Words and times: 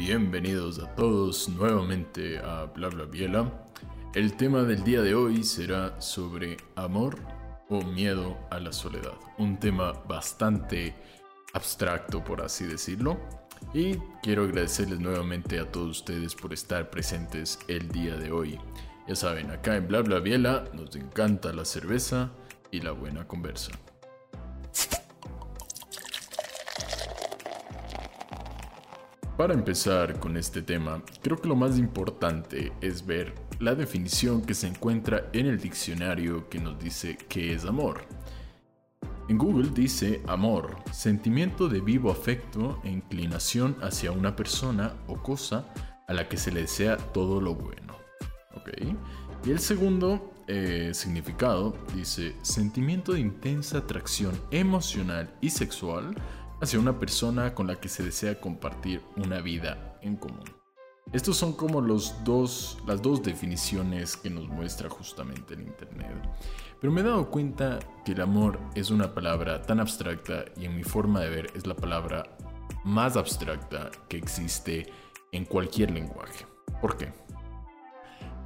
Bienvenidos 0.00 0.78
a 0.78 0.94
todos 0.94 1.48
nuevamente 1.48 2.38
a 2.38 2.66
Bla 2.66 2.88
Bla 2.88 3.04
Biela. 3.04 3.66
El 4.14 4.36
tema 4.36 4.62
del 4.62 4.84
día 4.84 5.02
de 5.02 5.16
hoy 5.16 5.42
será 5.42 6.00
sobre 6.00 6.56
amor 6.76 7.18
o 7.68 7.82
miedo 7.82 8.38
a 8.48 8.60
la 8.60 8.72
soledad. 8.72 9.14
Un 9.38 9.58
tema 9.58 9.92
bastante 10.06 10.94
abstracto, 11.52 12.22
por 12.22 12.42
así 12.42 12.64
decirlo. 12.64 13.18
Y 13.74 13.96
quiero 14.22 14.44
agradecerles 14.44 15.00
nuevamente 15.00 15.58
a 15.58 15.70
todos 15.70 15.98
ustedes 15.98 16.36
por 16.36 16.52
estar 16.52 16.90
presentes 16.90 17.58
el 17.66 17.88
día 17.88 18.16
de 18.16 18.30
hoy. 18.30 18.56
Ya 19.08 19.16
saben, 19.16 19.50
acá 19.50 19.74
en 19.74 19.88
Bla 19.88 20.02
Bla 20.02 20.20
Biela 20.20 20.64
nos 20.74 20.94
encanta 20.94 21.52
la 21.52 21.64
cerveza 21.64 22.30
y 22.70 22.80
la 22.82 22.92
buena 22.92 23.26
conversa. 23.26 23.72
Para 29.38 29.54
empezar 29.54 30.18
con 30.18 30.36
este 30.36 30.62
tema, 30.62 31.00
creo 31.22 31.40
que 31.40 31.46
lo 31.46 31.54
más 31.54 31.78
importante 31.78 32.72
es 32.80 33.06
ver 33.06 33.36
la 33.60 33.76
definición 33.76 34.42
que 34.42 34.52
se 34.52 34.66
encuentra 34.66 35.30
en 35.32 35.46
el 35.46 35.60
diccionario 35.60 36.48
que 36.48 36.58
nos 36.58 36.76
dice 36.80 37.16
qué 37.28 37.52
es 37.52 37.64
amor. 37.64 38.00
En 39.28 39.38
Google 39.38 39.70
dice 39.72 40.22
amor, 40.26 40.78
sentimiento 40.90 41.68
de 41.68 41.80
vivo 41.80 42.10
afecto 42.10 42.80
e 42.82 42.90
inclinación 42.90 43.76
hacia 43.80 44.10
una 44.10 44.34
persona 44.34 44.96
o 45.06 45.22
cosa 45.22 45.72
a 46.08 46.14
la 46.14 46.28
que 46.28 46.36
se 46.36 46.50
le 46.50 46.62
desea 46.62 46.96
todo 46.96 47.40
lo 47.40 47.54
bueno. 47.54 47.88
Y 49.44 49.50
el 49.50 49.60
segundo 49.60 50.34
eh, 50.48 50.90
significado 50.94 51.76
dice 51.94 52.34
sentimiento 52.42 53.12
de 53.12 53.20
intensa 53.20 53.78
atracción 53.78 54.38
emocional 54.50 55.30
y 55.40 55.50
sexual 55.50 56.16
hacia 56.60 56.78
una 56.78 56.98
persona 56.98 57.54
con 57.54 57.66
la 57.66 57.76
que 57.76 57.88
se 57.88 58.02
desea 58.02 58.40
compartir 58.40 59.02
una 59.16 59.40
vida 59.40 59.98
en 60.02 60.16
común. 60.16 60.44
Estos 61.12 61.38
son 61.38 61.54
como 61.54 61.80
los 61.80 62.22
dos, 62.24 62.78
las 62.86 63.00
dos 63.00 63.22
definiciones 63.22 64.16
que 64.16 64.28
nos 64.28 64.46
muestra 64.48 64.90
justamente 64.90 65.54
el 65.54 65.62
Internet. 65.62 66.28
Pero 66.80 66.92
me 66.92 67.00
he 67.00 67.04
dado 67.04 67.30
cuenta 67.30 67.78
que 68.04 68.12
el 68.12 68.20
amor 68.20 68.60
es 68.74 68.90
una 68.90 69.14
palabra 69.14 69.62
tan 69.62 69.80
abstracta 69.80 70.44
y 70.56 70.66
en 70.66 70.76
mi 70.76 70.84
forma 70.84 71.20
de 71.20 71.30
ver 71.30 71.52
es 71.54 71.66
la 71.66 71.74
palabra 71.74 72.36
más 72.84 73.16
abstracta 73.16 73.90
que 74.08 74.18
existe 74.18 74.92
en 75.32 75.46
cualquier 75.46 75.92
lenguaje. 75.92 76.46
¿Por 76.80 76.96
qué? 76.96 77.12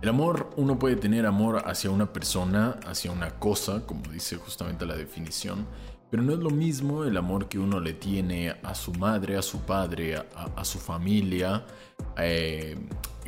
El 0.01 0.09
amor, 0.09 0.51
uno 0.57 0.79
puede 0.79 0.97
tener 0.97 1.27
amor 1.27 1.63
hacia 1.67 1.91
una 1.91 2.13
persona, 2.13 2.79
hacia 2.87 3.13
una 3.13 3.39
cosa, 3.39 3.87
como 3.87 4.03
dice 4.11 4.37
justamente 4.37 4.87
la 4.87 4.97
definición, 4.97 5.67
pero 6.13 6.23
no 6.23 6.35
es 6.35 6.41
lo 6.41 6.51
mismo 6.51 7.05
el 7.05 7.17
amor 7.17 7.49
que 7.49 7.59
uno 7.59 7.81
le 7.81 7.95
tiene 7.95 8.51
a 8.51 8.75
su 8.75 8.93
madre, 8.93 9.39
a 9.39 9.41
su 9.41 9.61
padre, 9.61 10.15
a, 10.15 10.63
su 10.63 10.79
familia, 10.79 11.65
eh, 12.19 12.77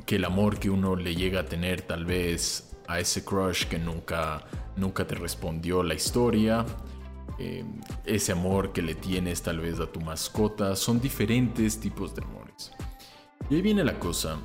que 0.04 0.16
el 0.16 0.24
amor 0.26 0.58
que 0.58 0.68
uno 0.68 0.94
le 0.94 1.16
llega 1.16 1.41
a 1.41 1.44
tener 1.46 1.80
tal 1.80 2.04
vez 2.04 2.76
a 2.86 3.00
ese 3.00 3.24
crush 3.24 3.64
que 3.64 3.78
nunca, 3.78 4.44
nunca 4.76 5.06
te 5.06 5.14
respondió 5.14 5.82
la 5.82 5.94
historia. 5.94 6.66
Eh, 7.38 7.64
ese 8.04 8.32
amor 8.32 8.74
que 8.74 8.82
le 8.82 8.94
tienes 8.94 9.41
tal 9.41 9.60
vez 9.60 9.80
a 9.80 9.86
tu 9.86 10.02
mascota. 10.02 10.76
Son 10.76 11.00
diferentes 11.00 11.80
tipos 11.80 12.14
de 12.14 12.22
amores. 12.22 12.70
Y 13.48 13.54
ahí 13.54 13.62
viene 13.62 13.82
la 13.82 13.98
cosa. 13.98 14.36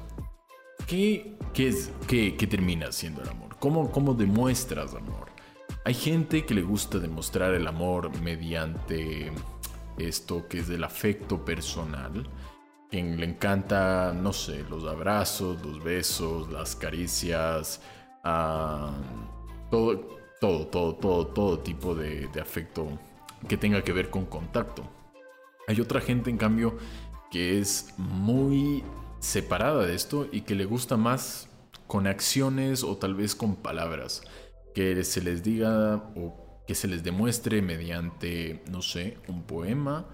¿Qué, 0.88 1.36
es, 1.56 1.92
qué, 2.08 2.32
termina 2.50 2.90
siendo 2.94 3.22
el 3.22 3.28
amor? 3.28 3.58
¿Cómo, 3.60 3.92
¿Cómo 3.92 4.14
demuestras 4.14 4.94
amor? 4.94 5.29
Hay 5.90 5.96
gente 5.96 6.46
que 6.46 6.54
le 6.54 6.62
gusta 6.62 7.00
demostrar 7.00 7.56
el 7.56 7.66
amor 7.66 8.16
mediante 8.22 9.32
esto 9.98 10.48
que 10.48 10.60
es 10.60 10.68
del 10.68 10.84
afecto 10.84 11.44
personal. 11.44 12.30
Quien 12.92 13.20
le 13.20 13.26
encanta, 13.26 14.14
no 14.14 14.32
sé, 14.32 14.64
los 14.70 14.86
abrazos, 14.86 15.66
los 15.66 15.84
besos, 15.84 16.52
las 16.52 16.76
caricias, 16.76 17.82
todo, 18.24 20.20
todo, 20.40 20.68
todo, 20.68 20.94
todo, 20.94 21.26
todo 21.26 21.60
tipo 21.62 21.96
de, 21.96 22.28
de 22.28 22.40
afecto 22.40 22.88
que 23.48 23.58
tenga 23.58 23.84
que 23.84 23.92
ver 23.92 24.12
con 24.12 24.28
contacto. 24.28 24.84
Hay 25.68 25.82
otra 25.82 26.02
gente, 26.02 26.30
en 26.30 26.38
cambio, 26.38 26.78
que 27.32 27.60
es 27.60 27.96
muy 27.98 28.84
separada 29.18 29.88
de 29.88 29.96
esto 29.96 30.28
y 30.32 30.42
que 30.42 30.54
le 30.54 30.66
gusta 30.66 30.98
más 30.98 31.50
con 31.88 32.06
acciones 32.06 32.84
o 32.84 32.96
tal 32.96 33.16
vez 33.16 33.34
con 33.34 33.56
palabras 33.56 34.22
que 34.80 35.04
se 35.04 35.22
les 35.22 35.44
diga 35.44 35.98
o 36.16 36.64
que 36.66 36.74
se 36.74 36.88
les 36.88 37.04
demuestre 37.04 37.62
mediante, 37.62 38.64
no 38.72 38.82
sé, 38.82 39.18
un 39.28 39.44
poema, 39.44 40.06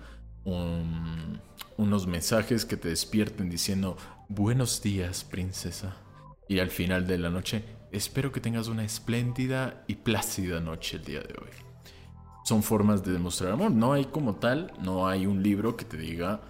unos 1.78 2.08
mensajes 2.08 2.66
que 2.66 2.76
te 2.76 2.90
despierten 2.90 3.48
diciendo 3.48 3.96
buenos 4.28 4.82
días, 4.82 5.24
princesa. 5.24 5.98
Y 6.50 6.58
al 6.58 6.72
final 6.72 7.06
de 7.06 7.20
la 7.20 7.30
noche, 7.30 7.64
espero 7.92 8.32
que 8.32 8.42
tengas 8.42 8.68
una 8.68 8.84
espléndida 8.84 9.84
y 9.86 9.98
plácida 9.98 10.60
noche 10.60 10.98
el 10.98 11.06
día 11.06 11.20
de 11.20 11.36
hoy. 11.40 11.52
Son 12.44 12.64
formas 12.64 13.06
de 13.06 13.12
demostrar 13.12 13.52
amor. 13.52 13.70
No 13.70 13.94
hay 13.94 14.06
como 14.06 14.38
tal, 14.38 14.74
no 14.82 15.08
hay 15.08 15.28
un 15.28 15.44
libro 15.44 15.78
que 15.78 15.86
te 15.86 15.98
diga, 15.98 16.42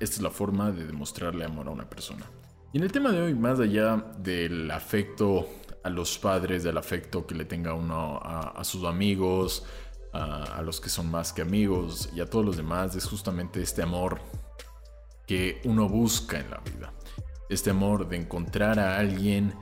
esta 0.00 0.16
es 0.16 0.22
la 0.22 0.30
forma 0.30 0.72
de 0.72 0.86
demostrarle 0.86 1.44
amor 1.44 1.68
a 1.68 1.70
una 1.70 1.90
persona. 1.90 2.24
Y 2.72 2.78
en 2.78 2.84
el 2.84 2.92
tema 2.92 3.12
de 3.12 3.20
hoy, 3.20 3.34
más 3.34 3.60
allá 3.60 4.02
del 4.20 4.70
afecto 4.70 5.46
a 5.84 5.90
los 5.90 6.18
padres, 6.18 6.64
del 6.64 6.78
afecto 6.78 7.26
que 7.26 7.34
le 7.34 7.44
tenga 7.44 7.74
uno 7.74 8.18
a, 8.22 8.64
sus 8.64 8.84
amigos, 8.84 9.64
a, 10.12 10.62
los 10.62 10.80
que 10.80 10.88
son 10.88 11.10
más 11.10 11.32
que 11.32 11.42
amigos 11.42 12.08
y 12.14 12.20
a 12.20 12.26
todos 12.26 12.44
los 12.44 12.56
demás, 12.56 12.96
es 12.96 13.04
justamente 13.04 13.62
este 13.62 13.82
amor 13.82 14.20
que 15.26 15.60
uno 15.64 15.88
busca 15.88 16.40
en 16.40 16.50
la 16.50 16.58
vida. 16.58 16.92
Este 17.50 17.70
amor 17.70 18.08
de 18.08 18.16
encontrar 18.16 18.78
a 18.78 18.98
alguien 18.98 19.54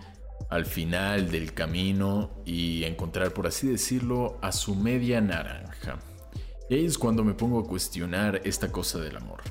al 0.48 0.64
final 0.64 1.30
del 1.30 1.54
camino 1.54 2.30
y 2.44 2.84
encontrar, 2.84 3.32
por 3.32 3.48
así 3.48 3.66
decirlo, 3.66 4.38
a 4.42 4.52
su 4.52 4.76
media 4.76 5.20
naranja. 5.20 5.98
Y 6.70 6.74
ahí 6.74 6.84
es 6.84 6.98
cuando 6.98 7.24
me 7.24 7.34
pongo 7.34 7.60
a 7.60 7.66
cuestionar 7.66 8.40
esta 8.44 8.70
cosa 8.70 9.00
del 9.00 9.16
amor. 9.16 9.42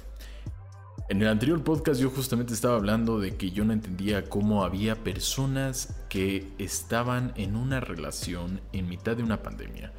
En 1.12 1.22
el 1.22 1.28
anterior 1.28 1.62
podcast 1.62 2.00
yo 2.00 2.10
justamente 2.10 2.54
estaba 2.54 2.78
hablando 2.78 3.20
de 3.20 3.36
que 3.36 3.52
yo 3.52 3.66
no 3.66 3.74
entendía 3.74 4.30
cómo 4.30 4.64
había 4.64 4.96
personas 4.96 5.94
que 6.08 6.54
estaban 6.58 7.34
en 7.36 7.58
una 7.58 7.82
relación 7.82 8.62
en 8.72 8.88
mitad 8.88 9.18
de 9.18 9.24
una 9.24 9.44
pandemia. 9.44 9.92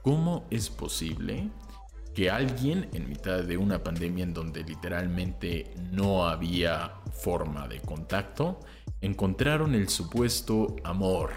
¿Cómo 0.00 0.46
es 0.50 0.70
posible 0.70 1.50
que 2.14 2.30
alguien 2.30 2.88
en 2.94 3.10
mitad 3.10 3.44
de 3.44 3.58
una 3.58 3.84
pandemia 3.84 4.24
en 4.24 4.32
donde 4.32 4.64
literalmente 4.64 5.70
no 5.92 6.26
había 6.26 6.94
forma 7.12 7.68
de 7.68 7.80
contacto, 7.80 8.58
encontraron 9.02 9.74
el 9.74 9.90
supuesto 9.90 10.76
amor? 10.82 11.32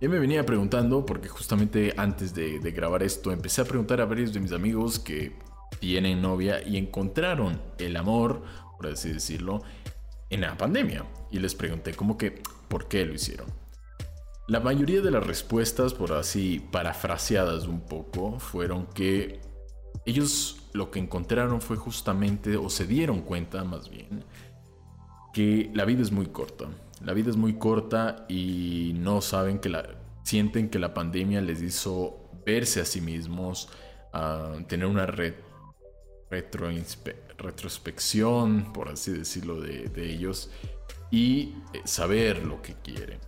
Yo 0.00 0.08
me 0.08 0.18
venía 0.18 0.46
preguntando, 0.46 1.04
porque 1.04 1.28
justamente 1.28 1.92
antes 1.98 2.32
de, 2.32 2.58
de 2.58 2.70
grabar 2.70 3.02
esto 3.02 3.32
empecé 3.32 3.60
a 3.60 3.66
preguntar 3.66 4.00
a 4.00 4.06
varios 4.06 4.32
de 4.32 4.40
mis 4.40 4.52
amigos 4.52 4.98
que 4.98 5.36
tienen 5.78 6.22
novia 6.22 6.62
y 6.66 6.76
encontraron 6.76 7.60
el 7.78 7.96
amor, 7.96 8.42
por 8.76 8.88
así 8.88 9.12
decirlo, 9.12 9.62
en 10.30 10.42
la 10.42 10.56
pandemia. 10.56 11.04
Y 11.30 11.38
les 11.38 11.54
pregunté 11.54 11.94
como 11.94 12.16
que, 12.16 12.42
¿por 12.68 12.88
qué 12.88 13.04
lo 13.04 13.14
hicieron? 13.14 13.46
La 14.48 14.60
mayoría 14.60 15.00
de 15.00 15.10
las 15.10 15.26
respuestas, 15.26 15.94
por 15.94 16.12
así 16.12 16.60
parafraseadas 16.72 17.66
un 17.66 17.80
poco, 17.80 18.38
fueron 18.38 18.86
que 18.86 19.40
ellos 20.04 20.68
lo 20.72 20.90
que 20.90 20.98
encontraron 20.98 21.60
fue 21.60 21.76
justamente, 21.76 22.56
o 22.56 22.68
se 22.68 22.86
dieron 22.86 23.22
cuenta 23.22 23.62
más 23.64 23.88
bien, 23.88 24.24
que 25.32 25.70
la 25.74 25.84
vida 25.84 26.02
es 26.02 26.12
muy 26.12 26.26
corta. 26.26 26.66
La 27.04 27.14
vida 27.14 27.30
es 27.30 27.36
muy 27.36 27.54
corta 27.54 28.26
y 28.28 28.92
no 28.96 29.20
saben 29.20 29.58
que 29.58 29.68
la... 29.68 29.98
Sienten 30.24 30.70
que 30.70 30.78
la 30.78 30.94
pandemia 30.94 31.40
les 31.40 31.60
hizo 31.62 32.30
verse 32.46 32.80
a 32.80 32.84
sí 32.84 33.00
mismos, 33.00 33.68
a 34.12 34.52
tener 34.68 34.86
una 34.86 35.04
red 35.04 35.34
retrospección, 37.38 38.72
por 38.72 38.88
así 38.88 39.12
decirlo, 39.12 39.60
de, 39.60 39.90
ellos 39.96 40.50
y 41.10 41.54
eh, 41.72 41.82
saber 41.84 42.44
lo 42.44 42.62
que 42.62 42.74
quieren. 42.74 43.18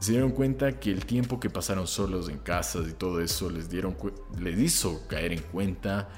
Se 0.00 0.12
dieron 0.12 0.32
cuenta 0.32 0.78
que 0.80 0.90
el 0.90 1.06
tiempo 1.06 1.38
que 1.38 1.48
pasaron 1.48 1.86
solos 1.86 2.28
en 2.28 2.38
casas 2.38 2.88
y 2.88 2.92
todo 2.92 3.20
eso 3.20 3.48
les, 3.48 3.70
dieron, 3.70 3.96
les 4.38 4.58
hizo 4.58 5.06
caer 5.08 5.32
en 5.32 5.42
cuenta 5.42 6.08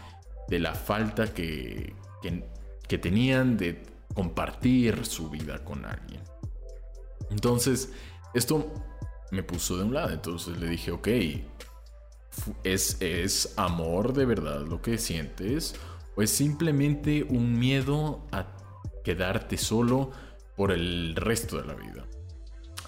de 0.48 0.58
la 0.58 0.74
falta 0.74 1.32
que, 1.32 1.94
que, 2.22 2.44
que 2.88 2.98
tenían 2.98 3.56
de 3.56 3.82
compartir 4.14 5.04
su 5.04 5.28
vida 5.28 5.62
con 5.62 5.84
alguien. 5.84 6.22
Entonces, 7.30 7.90
esto 8.32 8.72
me 9.30 9.42
puso 9.42 9.76
de 9.76 9.84
un 9.84 9.94
lado. 9.94 10.10
Entonces 10.12 10.56
le 10.58 10.68
dije, 10.68 10.90
ok, 10.90 11.08
¿es, 12.62 12.96
¿es 13.00 13.52
amor 13.56 14.12
de 14.12 14.24
verdad 14.24 14.66
lo 14.66 14.80
que 14.80 14.98
sientes? 14.98 15.74
¿O 16.16 16.22
es 16.22 16.30
simplemente 16.30 17.24
un 17.28 17.58
miedo 17.58 18.26
a 18.32 18.46
quedarte 19.04 19.56
solo 19.56 20.10
por 20.56 20.72
el 20.72 21.14
resto 21.16 21.60
de 21.60 21.66
la 21.66 21.74
vida? 21.74 22.06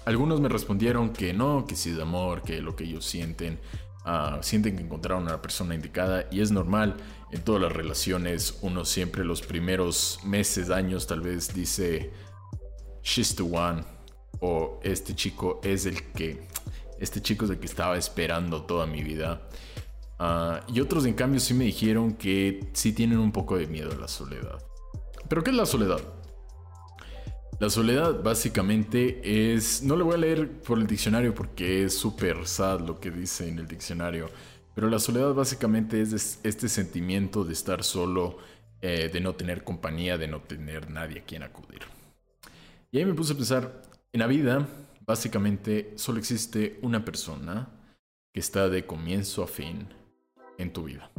Algunos 0.05 0.39
me 0.39 0.47
respondieron 0.47 1.11
que 1.11 1.33
no, 1.33 1.65
que 1.65 1.75
sí 1.75 1.91
es 1.91 1.99
amor, 1.99 2.41
que 2.41 2.61
lo 2.61 2.75
que 2.75 2.85
ellos 2.85 3.05
sienten 3.05 3.59
ah, 4.05 4.39
sienten 4.41 4.77
que 4.77 4.83
encontraron 4.83 5.27
a 5.27 5.31
la 5.31 5.41
persona 5.41 5.75
indicada 5.75 6.27
y 6.31 6.39
es 6.39 6.51
normal. 6.51 6.95
En 7.31 7.41
todas 7.41 7.61
las 7.61 7.71
relaciones 7.73 8.59
uno 8.61 8.85
siempre 8.85 9.25
los 9.25 9.41
primeros 9.41 10.19
meses, 10.23 10.69
años 10.69 11.07
tal 11.07 11.21
vez 11.21 11.53
dice, 11.53 12.11
she's 13.03 13.35
the 13.35 13.43
one 13.43 13.83
o 14.39 14.79
este 14.83 15.15
chico 15.15 15.59
es 15.63 15.85
el 15.85 16.11
que, 16.13 16.47
este 16.99 17.21
chico 17.21 17.45
es 17.45 17.51
el 17.51 17.59
que 17.59 17.65
estaba 17.65 17.97
esperando 17.97 18.63
toda 18.63 18.85
mi 18.85 19.03
vida. 19.03 19.41
Ah, 20.19 20.61
y 20.67 20.79
otros 20.79 21.05
en 21.05 21.13
cambio 21.13 21.39
sí 21.39 21.53
me 21.53 21.65
dijeron 21.65 22.13
que 22.13 22.69
sí 22.73 22.93
tienen 22.93 23.19
un 23.19 23.31
poco 23.31 23.57
de 23.57 23.67
miedo 23.67 23.91
a 23.91 23.95
la 23.95 24.07
soledad. 24.07 24.57
¿Pero 25.27 25.43
qué 25.43 25.51
es 25.51 25.57
la 25.57 25.65
soledad? 25.65 26.01
La 27.59 27.69
soledad 27.69 28.21
básicamente 28.21 29.53
es, 29.53 29.81
no 29.81 29.95
lo 29.95 30.05
voy 30.05 30.15
a 30.15 30.17
leer 30.17 30.61
por 30.61 30.77
el 30.77 30.87
diccionario 30.87 31.33
porque 31.33 31.85
es 31.85 31.97
súper 31.97 32.47
sad 32.47 32.81
lo 32.81 32.99
que 32.99 33.09
dice 33.09 33.47
en 33.47 33.57
el 33.57 33.67
diccionario, 33.67 34.29
pero 34.75 34.89
la 34.89 34.99
soledad 34.99 35.33
básicamente 35.33 36.01
es 36.01 36.39
este 36.43 36.69
sentimiento 36.69 37.43
de 37.43 37.53
estar 37.53 37.83
solo, 37.83 38.37
eh, 38.79 39.09
de 39.11 39.21
no 39.21 39.33
tener 39.33 39.63
compañía, 39.63 40.19
de 40.19 40.27
no 40.27 40.41
tener 40.41 40.91
nadie 40.91 41.21
a 41.21 41.23
quien 41.23 41.41
acudir. 41.41 41.81
Y 42.91 42.99
ahí 42.99 43.05
me 43.05 43.15
puse 43.15 43.33
a 43.33 43.37
pensar, 43.37 43.81
en 44.13 44.19
la 44.19 44.27
vida 44.27 44.67
básicamente 45.01 45.93
solo 45.95 46.19
existe 46.19 46.77
una 46.83 47.03
persona 47.03 47.69
que 48.31 48.39
está 48.39 48.69
de 48.69 48.85
comienzo 48.85 49.41
a 49.41 49.47
fin 49.47 49.87
en 50.57 50.73
tu 50.73 50.83
vida. 50.83 51.11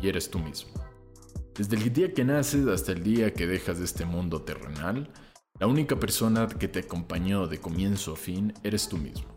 Y 0.00 0.08
eres 0.08 0.30
tú 0.30 0.38
mismo. 0.38 0.72
Desde 1.54 1.76
el 1.76 1.92
día 1.92 2.12
que 2.12 2.24
naces 2.24 2.66
hasta 2.66 2.92
el 2.92 3.02
día 3.02 3.32
que 3.32 3.46
dejas 3.46 3.78
de 3.78 3.84
este 3.84 4.04
mundo 4.04 4.42
terrenal, 4.42 5.10
la 5.58 5.66
única 5.66 5.98
persona 5.98 6.48
que 6.48 6.68
te 6.68 6.80
acompañó 6.80 7.48
de 7.48 7.58
comienzo 7.58 8.12
a 8.12 8.16
fin 8.16 8.52
eres 8.62 8.88
tú 8.88 8.98
mismo. 8.98 9.28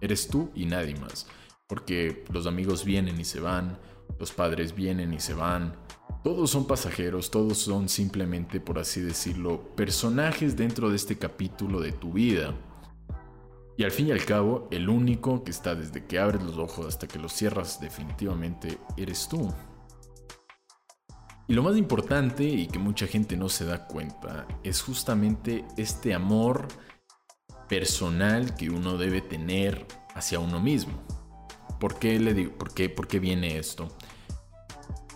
Eres 0.00 0.28
tú 0.28 0.50
y 0.54 0.66
nadie 0.66 0.94
más. 0.94 1.26
Porque 1.66 2.24
los 2.32 2.46
amigos 2.46 2.84
vienen 2.84 3.20
y 3.20 3.24
se 3.24 3.40
van, 3.40 3.78
los 4.18 4.32
padres 4.32 4.74
vienen 4.74 5.12
y 5.12 5.20
se 5.20 5.34
van. 5.34 5.74
Todos 6.22 6.50
son 6.50 6.66
pasajeros, 6.66 7.30
todos 7.30 7.58
son 7.58 7.88
simplemente, 7.88 8.60
por 8.60 8.78
así 8.78 9.00
decirlo, 9.00 9.74
personajes 9.74 10.56
dentro 10.56 10.90
de 10.90 10.96
este 10.96 11.18
capítulo 11.18 11.80
de 11.80 11.92
tu 11.92 12.12
vida 12.12 12.54
y 13.80 13.82
al 13.82 13.92
fin 13.92 14.08
y 14.08 14.12
al 14.12 14.26
cabo, 14.26 14.68
el 14.70 14.90
único 14.90 15.42
que 15.42 15.50
está 15.50 15.74
desde 15.74 16.04
que 16.04 16.18
abres 16.18 16.42
los 16.42 16.58
ojos 16.58 16.84
hasta 16.84 17.08
que 17.08 17.18
los 17.18 17.32
cierras 17.32 17.80
definitivamente 17.80 18.76
eres 18.98 19.26
tú. 19.26 19.50
Y 21.48 21.54
lo 21.54 21.62
más 21.62 21.78
importante 21.78 22.44
y 22.44 22.66
que 22.66 22.78
mucha 22.78 23.06
gente 23.06 23.38
no 23.38 23.48
se 23.48 23.64
da 23.64 23.86
cuenta 23.86 24.46
es 24.62 24.82
justamente 24.82 25.64
este 25.78 26.12
amor 26.12 26.68
personal 27.70 28.54
que 28.54 28.68
uno 28.68 28.98
debe 28.98 29.22
tener 29.22 29.86
hacia 30.14 30.40
uno 30.40 30.60
mismo. 30.60 31.02
¿Por 31.80 31.98
qué 31.98 32.20
le 32.20 32.34
digo? 32.34 32.58
¿Por 32.58 32.74
qué, 32.74 32.90
por 32.90 33.08
qué 33.08 33.18
viene 33.18 33.56
esto? 33.56 33.88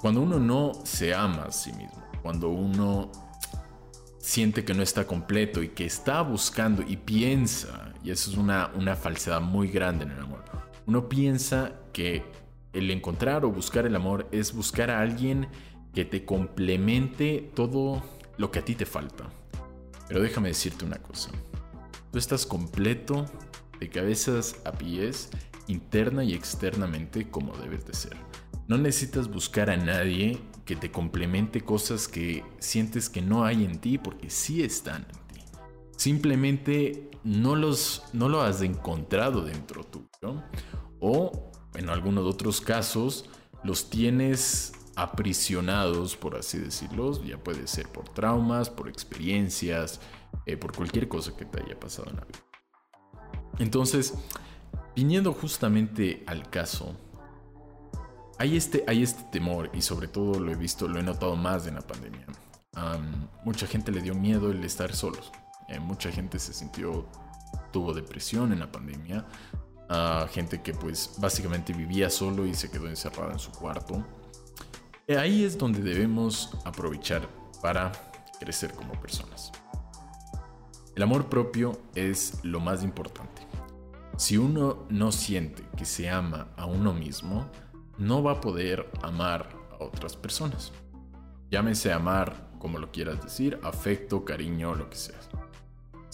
Cuando 0.00 0.22
uno 0.22 0.38
no 0.38 0.72
se 0.84 1.14
ama 1.14 1.42
a 1.48 1.52
sí 1.52 1.70
mismo, 1.74 2.02
cuando 2.22 2.48
uno 2.48 3.12
siente 4.20 4.64
que 4.64 4.72
no 4.72 4.82
está 4.82 5.06
completo 5.06 5.62
y 5.62 5.68
que 5.68 5.84
está 5.84 6.22
buscando 6.22 6.80
y 6.80 6.96
piensa, 6.96 7.93
y 8.04 8.10
eso 8.10 8.30
es 8.30 8.36
una, 8.36 8.70
una 8.74 8.94
falsedad 8.94 9.40
muy 9.40 9.68
grande 9.68 10.04
en 10.04 10.12
el 10.12 10.20
amor, 10.20 10.44
uno 10.86 11.08
piensa 11.08 11.72
que 11.92 12.22
el 12.74 12.90
encontrar 12.90 13.44
o 13.44 13.50
buscar 13.50 13.86
el 13.86 13.96
amor 13.96 14.28
es 14.30 14.52
buscar 14.52 14.90
a 14.90 15.00
alguien 15.00 15.48
que 15.94 16.04
te 16.04 16.24
complemente 16.24 17.50
todo 17.54 18.02
lo 18.36 18.50
que 18.50 18.58
a 18.58 18.64
ti 18.64 18.74
te 18.74 18.84
falta. 18.84 19.30
Pero 20.08 20.20
déjame 20.20 20.48
decirte 20.48 20.84
una 20.84 20.98
cosa. 20.98 21.30
Tú 22.12 22.18
estás 22.18 22.44
completo 22.44 23.24
de 23.80 23.88
cabezas 23.88 24.56
a 24.64 24.72
pies, 24.72 25.30
interna 25.66 26.24
y 26.24 26.34
externamente 26.34 27.30
como 27.30 27.56
debes 27.56 27.86
de 27.86 27.94
ser. 27.94 28.16
No 28.66 28.76
necesitas 28.76 29.28
buscar 29.28 29.70
a 29.70 29.76
nadie 29.76 30.38
que 30.64 30.76
te 30.76 30.90
complemente 30.90 31.60
cosas 31.60 32.08
que 32.08 32.44
sientes 32.58 33.08
que 33.08 33.22
no 33.22 33.44
hay 33.44 33.64
en 33.64 33.78
ti 33.78 33.98
porque 33.98 34.30
sí 34.30 34.62
están. 34.62 35.06
Simplemente 36.04 37.08
no 37.24 37.56
los 37.56 38.02
no 38.12 38.28
lo 38.28 38.42
has 38.42 38.60
encontrado 38.60 39.40
dentro 39.40 39.84
tuyo 39.84 40.42
o 41.00 41.50
en 41.76 41.88
algunos 41.88 42.26
otros 42.26 42.60
casos 42.60 43.30
los 43.62 43.88
tienes 43.88 44.74
aprisionados, 44.96 46.14
por 46.14 46.36
así 46.36 46.58
decirlo, 46.58 47.24
ya 47.24 47.42
puede 47.42 47.66
ser 47.66 47.88
por 47.88 48.06
traumas, 48.10 48.68
por 48.68 48.90
experiencias, 48.90 49.98
eh, 50.44 50.58
por 50.58 50.76
cualquier 50.76 51.08
cosa 51.08 51.34
que 51.34 51.46
te 51.46 51.62
haya 51.62 51.80
pasado 51.80 52.10
en 52.10 52.16
la 52.16 52.24
vida. 52.26 52.40
Entonces, 53.58 54.12
viniendo 54.94 55.32
justamente 55.32 56.22
al 56.26 56.50
caso, 56.50 56.94
hay 58.38 58.58
este, 58.58 58.84
hay 58.86 59.02
este 59.02 59.22
temor 59.32 59.70
y 59.72 59.80
sobre 59.80 60.08
todo 60.08 60.38
lo 60.38 60.52
he 60.52 60.54
visto, 60.54 60.86
lo 60.86 60.98
he 60.98 61.02
notado 61.02 61.34
más 61.34 61.66
en 61.66 61.76
la 61.76 61.80
pandemia. 61.80 62.26
mucha 63.42 63.66
gente 63.66 63.90
le 63.90 64.02
dio 64.02 64.14
miedo 64.14 64.50
el 64.50 64.62
estar 64.64 64.94
solos. 64.94 65.32
Eh, 65.68 65.80
mucha 65.80 66.10
gente 66.10 66.38
se 66.38 66.52
sintió, 66.52 67.06
tuvo 67.72 67.92
depresión 67.92 68.52
en 68.52 68.60
la 68.60 68.70
pandemia. 68.70 69.24
gente 70.30 70.62
que 70.62 70.72
pues 70.72 71.14
básicamente 71.18 71.72
vivía 71.72 72.10
solo 72.10 72.46
y 72.46 72.54
se 72.54 72.70
quedó 72.70 72.88
encerrada 72.88 73.32
en 73.32 73.38
su 73.38 73.50
cuarto. 73.52 74.04
Eh, 75.06 75.18
ahí 75.18 75.44
es 75.44 75.58
donde 75.58 75.82
debemos 75.82 76.56
aprovechar 76.64 77.28
para 77.60 77.92
crecer 78.40 78.72
como 78.72 78.94
personas. 78.94 79.52
El 80.96 81.02
amor 81.02 81.28
propio 81.28 81.78
es 81.94 82.38
lo 82.42 82.58
más 82.58 82.82
importante. 82.82 83.42
Si 84.16 84.38
uno 84.38 84.86
no 84.88 85.12
siente 85.12 85.62
que 85.76 85.84
se 85.84 86.08
ama 86.08 86.48
a 86.56 86.64
uno 86.64 86.94
mismo, 86.94 87.50
no 87.98 88.22
va 88.22 88.32
a 88.32 88.40
poder 88.40 88.88
amar 89.02 89.50
a 89.72 89.84
otras 89.84 90.16
personas. 90.16 90.72
Llámese 91.50 91.92
amar 91.92 92.50
como 92.58 92.78
lo 92.78 92.90
quieras 92.90 93.22
decir, 93.22 93.60
afecto, 93.62 94.24
cariño, 94.24 94.74
lo 94.74 94.88
que 94.88 94.96
sea. 94.96 95.18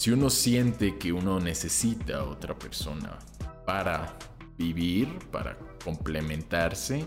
Si 0.01 0.09
uno 0.09 0.31
siente 0.31 0.97
que 0.97 1.13
uno 1.13 1.39
necesita 1.39 2.21
a 2.21 2.23
otra 2.23 2.57
persona 2.57 3.19
para 3.67 4.17
vivir, 4.57 5.19
para 5.31 5.55
complementarse, 5.85 7.05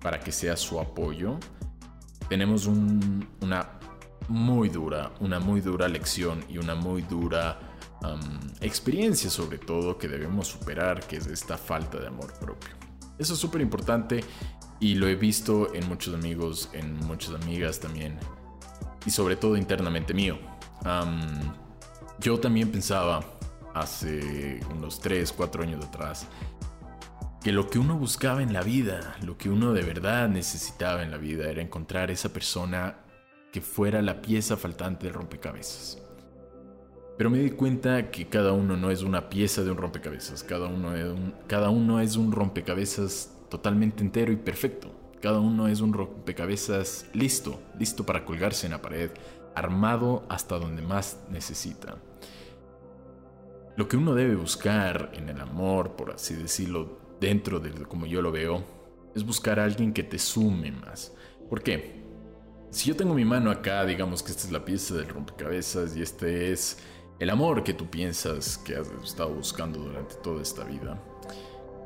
para 0.00 0.18
que 0.18 0.32
sea 0.32 0.56
su 0.56 0.80
apoyo, 0.80 1.38
tenemos 2.28 2.66
una 2.66 3.78
muy 4.26 4.70
dura, 4.70 5.12
una 5.20 5.38
muy 5.38 5.60
dura 5.60 5.86
lección 5.86 6.44
y 6.48 6.58
una 6.58 6.74
muy 6.74 7.02
dura 7.02 7.60
experiencia 8.60 9.30
sobre 9.30 9.58
todo 9.58 9.96
que 9.96 10.08
debemos 10.08 10.48
superar, 10.48 11.06
que 11.06 11.18
es 11.18 11.28
esta 11.28 11.56
falta 11.56 12.00
de 12.00 12.08
amor 12.08 12.32
propio. 12.40 12.70
Eso 13.20 13.34
es 13.34 13.38
súper 13.38 13.60
importante 13.60 14.24
y 14.80 14.96
lo 14.96 15.06
he 15.06 15.14
visto 15.14 15.72
en 15.72 15.88
muchos 15.88 16.12
amigos, 16.12 16.70
en 16.72 16.96
muchas 17.06 17.40
amigas 17.40 17.78
también. 17.78 18.18
Y 19.06 19.12
sobre 19.12 19.36
todo 19.36 19.56
internamente 19.56 20.12
mío. 20.12 20.40
Yo 22.22 22.38
también 22.38 22.70
pensaba 22.70 23.20
hace 23.74 24.60
unos 24.70 25.00
3, 25.00 25.32
4 25.32 25.62
años 25.64 25.84
atrás 25.84 26.28
que 27.42 27.50
lo 27.50 27.68
que 27.68 27.80
uno 27.80 27.98
buscaba 27.98 28.42
en 28.42 28.52
la 28.52 28.62
vida, 28.62 29.16
lo 29.24 29.36
que 29.36 29.50
uno 29.50 29.72
de 29.72 29.82
verdad 29.82 30.28
necesitaba 30.28 31.02
en 31.02 31.10
la 31.10 31.16
vida 31.16 31.50
era 31.50 31.60
encontrar 31.60 32.12
esa 32.12 32.32
persona 32.32 32.98
que 33.50 33.60
fuera 33.60 34.00
la 34.00 34.22
pieza 34.22 34.56
faltante 34.56 35.06
del 35.06 35.14
rompecabezas. 35.14 35.98
Pero 37.18 37.30
me 37.30 37.38
di 37.38 37.50
cuenta 37.50 38.12
que 38.12 38.28
cada 38.28 38.52
uno 38.52 38.76
no 38.76 38.92
es 38.92 39.02
una 39.02 39.28
pieza 39.28 39.64
de 39.64 39.72
un 39.72 39.76
rompecabezas, 39.76 40.44
cada 40.44 40.68
uno 40.68 40.94
es 40.94 41.06
un, 41.06 41.34
cada 41.48 41.70
uno 41.70 41.98
es 41.98 42.14
un 42.14 42.30
rompecabezas 42.30 43.32
totalmente 43.50 44.02
entero 44.02 44.30
y 44.30 44.36
perfecto. 44.36 44.92
Cada 45.20 45.40
uno 45.40 45.66
es 45.66 45.80
un 45.80 45.92
rompecabezas 45.92 47.06
listo, 47.12 47.60
listo 47.78 48.06
para 48.06 48.24
colgarse 48.24 48.66
en 48.66 48.72
la 48.72 48.82
pared, 48.82 49.10
armado 49.54 50.24
hasta 50.28 50.58
donde 50.58 50.82
más 50.82 51.18
necesita. 51.28 51.96
Lo 53.76 53.88
que 53.88 53.96
uno 53.96 54.14
debe 54.14 54.34
buscar 54.34 55.10
en 55.14 55.28
el 55.28 55.40
amor, 55.40 55.96
por 55.96 56.10
así 56.12 56.34
decirlo, 56.34 56.98
dentro 57.20 57.58
de 57.58 57.70
como 57.86 58.06
yo 58.06 58.20
lo 58.20 58.30
veo, 58.30 58.62
es 59.14 59.24
buscar 59.24 59.58
a 59.58 59.64
alguien 59.64 59.92
que 59.92 60.02
te 60.02 60.18
sume 60.18 60.72
más. 60.72 61.12
¿Por 61.48 61.62
qué? 61.62 62.02
Si 62.70 62.88
yo 62.88 62.96
tengo 62.96 63.14
mi 63.14 63.24
mano 63.24 63.50
acá, 63.50 63.84
digamos 63.84 64.22
que 64.22 64.30
esta 64.30 64.46
es 64.46 64.52
la 64.52 64.64
pieza 64.64 64.94
del 64.94 65.08
rompecabezas 65.08 65.96
y 65.96 66.02
este 66.02 66.52
es 66.52 66.78
el 67.18 67.30
amor 67.30 67.62
que 67.64 67.74
tú 67.74 67.88
piensas 67.88 68.58
que 68.58 68.76
has 68.76 68.90
estado 69.04 69.34
buscando 69.34 69.78
durante 69.78 70.14
toda 70.16 70.42
esta 70.42 70.64
vida 70.64 71.00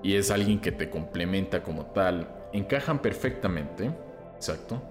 y 0.02 0.14
es 0.14 0.31
alguien 0.31 0.61
que 0.61 0.73
te 0.73 0.88
complementa 0.88 1.62
como 1.62 1.87
tal, 1.87 2.28
encajan 2.52 3.00
perfectamente, 3.00 3.90
exacto, 4.37 4.83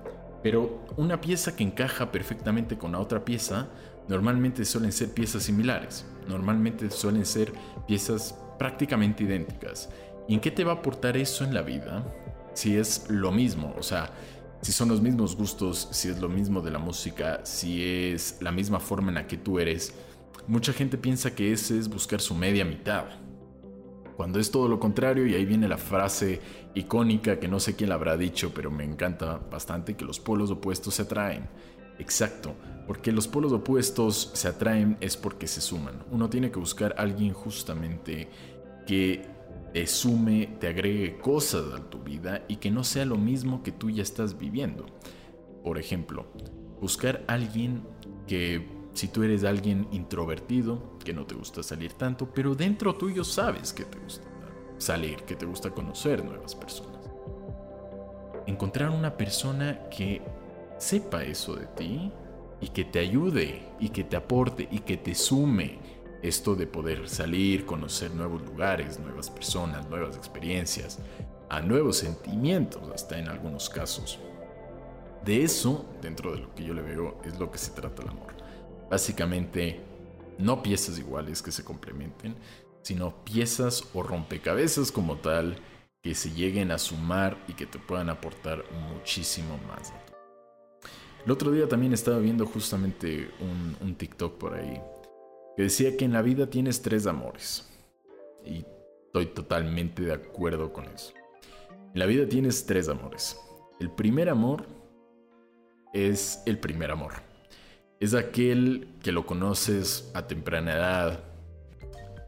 pero 0.44 0.86
una 0.98 1.22
pieza 1.22 1.56
que 1.56 1.64
encaja 1.64 2.12
perfectamente 2.12 2.78
con 2.78 2.92
la 2.92 3.00
otra 3.00 3.24
pieza 3.24 3.70
normalmente 4.08 4.66
suelen 4.66 4.92
ser 4.92 5.14
piezas 5.14 5.44
similares, 5.44 6.06
normalmente 6.28 6.90
suelen 6.90 7.26
ser 7.26 7.54
piezas 7.88 8.36
prácticamente 8.58 9.24
idénticas. 9.24 9.90
¿Y 10.28 10.34
en 10.34 10.40
qué 10.40 10.52
te 10.52 10.64
va 10.64 10.74
a 10.74 10.76
aportar 10.76 11.18
eso 11.18 11.44
en 11.44 11.54
la 11.54 11.62
vida? 11.62 12.04
Si 12.54 12.76
es 12.76 13.10
lo 13.10 13.32
mismo, 13.32 13.74
o 13.78 13.84
sea, 13.84 14.12
si 14.62 14.72
son 14.72 14.90
los 14.90 15.02
mismos 15.02 15.36
gustos, 15.36 15.90
si 15.92 16.10
es 16.10 16.20
lo 16.20 16.30
mismo 16.30 16.62
de 16.62 16.72
la 16.72 16.80
música, 16.80 17.42
si 17.44 17.84
es 17.84 18.38
la 18.42 18.52
misma 18.52 18.80
forma 18.80 19.10
en 19.10 19.16
la 19.16 19.28
que 19.28 19.38
tú 19.38 19.60
eres, 19.60 19.94
Mucha 20.48 20.74
gente 20.74 21.00
piensa 21.00 21.34
que 21.34 21.52
ese 21.52 21.80
es 21.80 21.90
buscar 21.90 22.22
su 22.22 22.36
media 22.36 22.66
mitad. 22.66 23.06
Cuando 24.16 24.40
es 24.40 24.52
todo 24.52 24.68
lo 24.68 24.80
contrario, 24.80 25.26
y 25.26 25.34
ahí 25.34 25.44
viene 25.44 25.68
la 25.68 25.78
frase 25.78 26.40
icónica 26.76 27.40
que 27.40 27.48
no 27.48 27.60
sé 27.60 27.76
quién 27.76 27.90
la 27.90 27.96
habrá 27.96 28.16
dicho, 28.16 28.52
pero 28.54 28.70
me 28.70 28.84
encanta 28.84 29.40
bastante, 29.52 29.96
que 29.96 30.06
los 30.06 30.20
polos 30.20 30.52
opuestos 30.52 30.94
se 30.94 31.02
atraen. 31.02 31.50
Exacto, 32.00 32.56
porque 32.88 33.12
los 33.12 33.28
polos 33.28 33.52
opuestos 33.52 34.32
se 34.34 34.48
atraen 34.48 34.98
es 35.02 35.18
porque 35.18 35.48
se 35.48 35.62
suman. 35.62 36.04
Uno 36.12 36.30
tiene 36.30 36.52
que 36.52 36.60
buscar 36.60 36.96
a 36.98 37.02
alguien 37.02 37.34
justamente 37.34 38.30
que 38.86 39.26
te 39.74 39.88
sume, 39.88 40.56
te 40.60 40.68
agregue 40.68 41.18
cosas 41.18 41.74
a 41.74 41.90
tu 41.90 42.00
vida 42.00 42.46
y 42.48 42.58
que 42.58 42.72
no 42.72 42.84
sea 42.84 43.06
lo 43.06 43.18
mismo 43.18 43.64
que 43.64 43.72
tú 43.72 43.90
ya 43.90 44.04
estás 44.04 44.38
viviendo. 44.38 44.86
Por 45.64 45.78
ejemplo, 45.78 46.28
buscar 46.80 47.24
a 47.28 47.34
alguien 47.34 47.84
que 48.28 48.68
si 48.94 49.10
tú 49.10 49.24
eres 49.24 49.44
alguien 49.44 49.88
introvertido, 49.92 50.98
que 51.04 51.14
no 51.14 51.26
te 51.26 51.36
gusta 51.36 51.62
salir 51.64 51.94
tanto, 51.94 52.30
pero 52.34 52.56
dentro 52.56 52.96
tuyo 52.96 53.24
sabes 53.24 53.74
que 53.74 53.84
te 53.84 54.00
gusta 54.00 54.26
salir, 54.78 55.24
que 55.24 55.36
te 55.36 55.46
gusta 55.46 55.72
conocer 55.72 56.24
nuevas 56.24 56.56
personas. 56.56 57.10
Encontrar 58.48 58.92
una 58.92 59.18
persona 59.18 59.90
que 59.90 60.22
sepa 60.78 61.24
eso 61.24 61.56
de 61.56 61.68
ti 61.68 62.12
y 62.62 62.70
que 62.70 62.86
te 62.86 63.00
ayude 63.00 63.68
y 63.80 63.90
que 63.90 64.04
te 64.04 64.16
aporte 64.16 64.68
y 64.72 64.80
que 64.80 64.98
te 64.98 65.16
sume 65.16 65.80
esto 66.22 66.56
de 66.56 66.68
poder 66.68 67.08
salir, 67.08 67.66
conocer 67.66 68.12
nuevos 68.12 68.42
lugares, 68.44 69.00
nuevas 69.00 69.30
personas, 69.30 69.88
nuevas 69.90 70.16
experiencias, 70.16 71.00
a 71.50 71.62
nuevos 71.62 71.98
sentimientos 71.98 72.82
hasta 72.94 73.20
en 73.20 73.28
algunos 73.28 73.70
casos. 73.70 74.20
De 75.24 75.44
eso, 75.44 75.86
dentro 76.02 76.32
de 76.32 76.40
lo 76.40 76.56
que 76.56 76.64
yo 76.64 76.74
le 76.74 76.82
veo, 76.82 77.20
es 77.24 77.40
lo 77.40 77.52
que 77.52 77.58
se 77.58 77.72
trata 77.72 78.04
el 78.04 78.10
amor. 78.10 78.34
Básicamente, 78.90 79.82
no 80.38 80.62
piezas 80.62 81.00
iguales 81.00 81.42
que 81.42 81.52
se 81.52 81.64
complementen, 81.64 82.36
sino 82.82 83.24
piezas 83.24 83.84
o 83.94 84.04
rompecabezas 84.04 84.92
como 84.92 85.18
tal 85.18 85.58
que 86.04 86.14
se 86.14 86.32
lleguen 86.32 86.72
a 86.72 86.78
sumar 86.78 87.38
y 87.48 87.54
que 87.54 87.66
te 87.66 87.80
puedan 87.80 88.10
aportar 88.10 88.64
muchísimo 88.94 89.58
más. 89.68 89.92
El 91.26 91.32
otro 91.32 91.52
día 91.52 91.68
también 91.68 91.94
estaba 91.94 92.20
viendo 92.20 92.46
justamente 92.46 93.30
un, 93.82 93.96
TikTok 93.96 94.38
por 94.38 94.54
ahí 94.54 94.82
que 95.56 95.64
decía 95.64 95.96
que 95.98 96.06
en 96.06 96.14
la 96.14 96.22
vida 96.22 96.50
tienes 96.50 96.82
tres 96.82 97.08
amores. 97.08 97.68
Y 98.46 98.66
estoy 99.06 99.28
totalmente 99.28 100.04
de 100.04 100.14
acuerdo 100.14 100.72
con 100.74 100.86
eso. 100.86 101.14
En 101.94 102.00
la 102.00 102.06
vida 102.06 102.28
tienes 102.28 102.66
tres 102.66 102.90
amores. 102.90 103.40
El 103.80 103.90
primer 103.90 104.30
amor 104.30 104.66
es 105.94 106.44
el 106.46 106.60
primer 106.60 106.92
amor 106.92 107.14
es 108.00 108.14
aquel 108.14 108.88
que 109.02 109.12
lo 109.12 109.26
conoces 109.26 110.12
a 110.14 110.28
temprana 110.28 110.74
edad, 110.74 111.24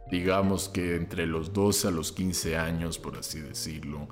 digamos 0.10 0.70
que 0.70 0.96
entre 0.96 1.26
los 1.26 1.54
12 1.54 1.90
a 1.90 1.92
los 1.92 2.12
15 2.12 2.58
años, 2.58 2.98
por 2.98 3.18
así 3.18 3.40
decirlo. 3.40 4.08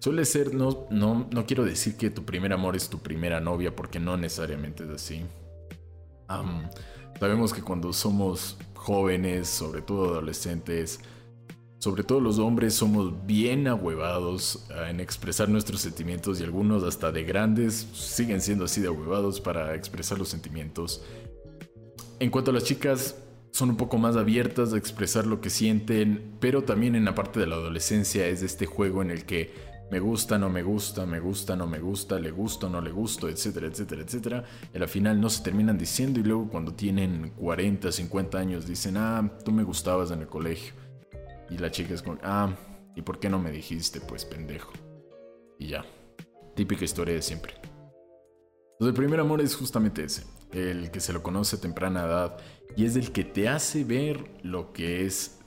Suele 0.00 0.24
ser, 0.24 0.54
no, 0.54 0.86
no, 0.90 1.28
no 1.30 1.46
quiero 1.46 1.62
decir 1.62 1.98
que 1.98 2.08
tu 2.08 2.24
primer 2.24 2.54
amor 2.54 2.74
es 2.74 2.88
tu 2.88 3.00
primera 3.00 3.38
novia, 3.38 3.76
porque 3.76 4.00
no 4.00 4.16
necesariamente 4.16 4.84
es 4.84 4.90
así. 4.90 5.22
sabemos 7.18 7.52
que 7.52 7.60
cuando 7.60 7.92
somos 7.92 8.56
jóvenes, 8.74 9.46
sobre 9.46 9.82
todo 9.82 10.06
adolescentes, 10.06 11.00
sobre 11.80 12.02
todo 12.02 12.18
los 12.18 12.38
hombres 12.38 12.74
somos 12.74 13.26
bien 13.26 13.68
ahuevados 13.68 14.66
ah, 14.70 14.88
en 14.88 15.00
expresar 15.00 15.50
nuestros 15.50 15.82
sentimientos 15.82 16.40
y 16.40 16.44
algunos 16.44 16.82
hasta 16.82 17.12
de 17.12 17.24
grandes 17.24 17.88
siguen 17.92 18.40
siendo 18.40 18.64
así 18.64 18.80
de 18.80 18.88
ahuevados 18.88 19.40
para 19.40 19.74
expresar 19.74 20.18
los 20.18 20.30
sentimientos. 20.30 21.02
En 22.20 22.30
cuanto 22.30 22.52
a 22.52 22.54
las 22.54 22.64
chicas, 22.64 23.16
son 23.52 23.70
un 23.70 23.76
poco 23.76 23.98
más 23.98 24.16
abiertas 24.16 24.72
a 24.72 24.78
expresar 24.78 25.26
lo 25.26 25.42
que 25.42 25.50
sienten, 25.50 26.36
pero 26.40 26.62
también 26.62 26.94
en 26.94 27.04
la 27.04 27.14
parte 27.14 27.38
de 27.38 27.46
la 27.46 27.56
adolescencia 27.56 28.26
es 28.26 28.42
este 28.42 28.64
juego 28.64 29.02
en 29.02 29.10
el 29.10 29.26
que 29.26 29.69
me 29.90 29.98
gusta, 29.98 30.38
no 30.38 30.48
me 30.48 30.62
gusta, 30.62 31.04
me 31.04 31.18
gusta, 31.18 31.56
no 31.56 31.66
me 31.66 31.80
gusta, 31.80 32.18
le 32.20 32.30
gusto, 32.30 32.68
no 32.68 32.80
le 32.80 32.92
gusto, 32.92 33.28
etcétera, 33.28 33.66
etcétera, 33.66 34.02
etcétera. 34.02 34.44
Y 34.72 34.78
al 34.78 34.88
final 34.88 35.20
no 35.20 35.28
se 35.28 35.42
terminan 35.42 35.76
diciendo 35.76 36.20
y 36.20 36.22
luego 36.22 36.48
cuando 36.48 36.74
tienen 36.74 37.30
40, 37.30 37.90
50 37.90 38.38
años 38.38 38.66
dicen, 38.66 38.96
ah, 38.96 39.28
tú 39.44 39.50
me 39.50 39.64
gustabas 39.64 40.12
en 40.12 40.20
el 40.20 40.28
colegio. 40.28 40.74
Y 41.50 41.58
la 41.58 41.72
chica 41.72 41.94
es 41.94 42.02
como, 42.02 42.18
ah, 42.22 42.54
¿y 42.94 43.02
por 43.02 43.18
qué 43.18 43.28
no 43.28 43.40
me 43.40 43.50
dijiste? 43.50 44.00
Pues 44.00 44.24
pendejo. 44.24 44.72
Y 45.58 45.68
ya. 45.68 45.84
Típica 46.54 46.84
historia 46.84 47.14
de 47.14 47.22
siempre. 47.22 47.54
Entonces, 47.54 48.88
el 48.88 48.94
primer 48.94 49.18
amor 49.18 49.40
es 49.40 49.56
justamente 49.56 50.04
ese. 50.04 50.24
El 50.52 50.90
que 50.92 51.00
se 51.00 51.12
lo 51.12 51.22
conoce 51.22 51.56
a 51.56 51.60
temprana 51.60 52.04
edad. 52.04 52.36
Y 52.76 52.84
es 52.84 52.94
el 52.94 53.10
que 53.10 53.24
te 53.24 53.48
hace 53.48 53.82
ver 53.82 54.24
lo 54.42 54.72
que 54.72 55.04
es 55.04 55.40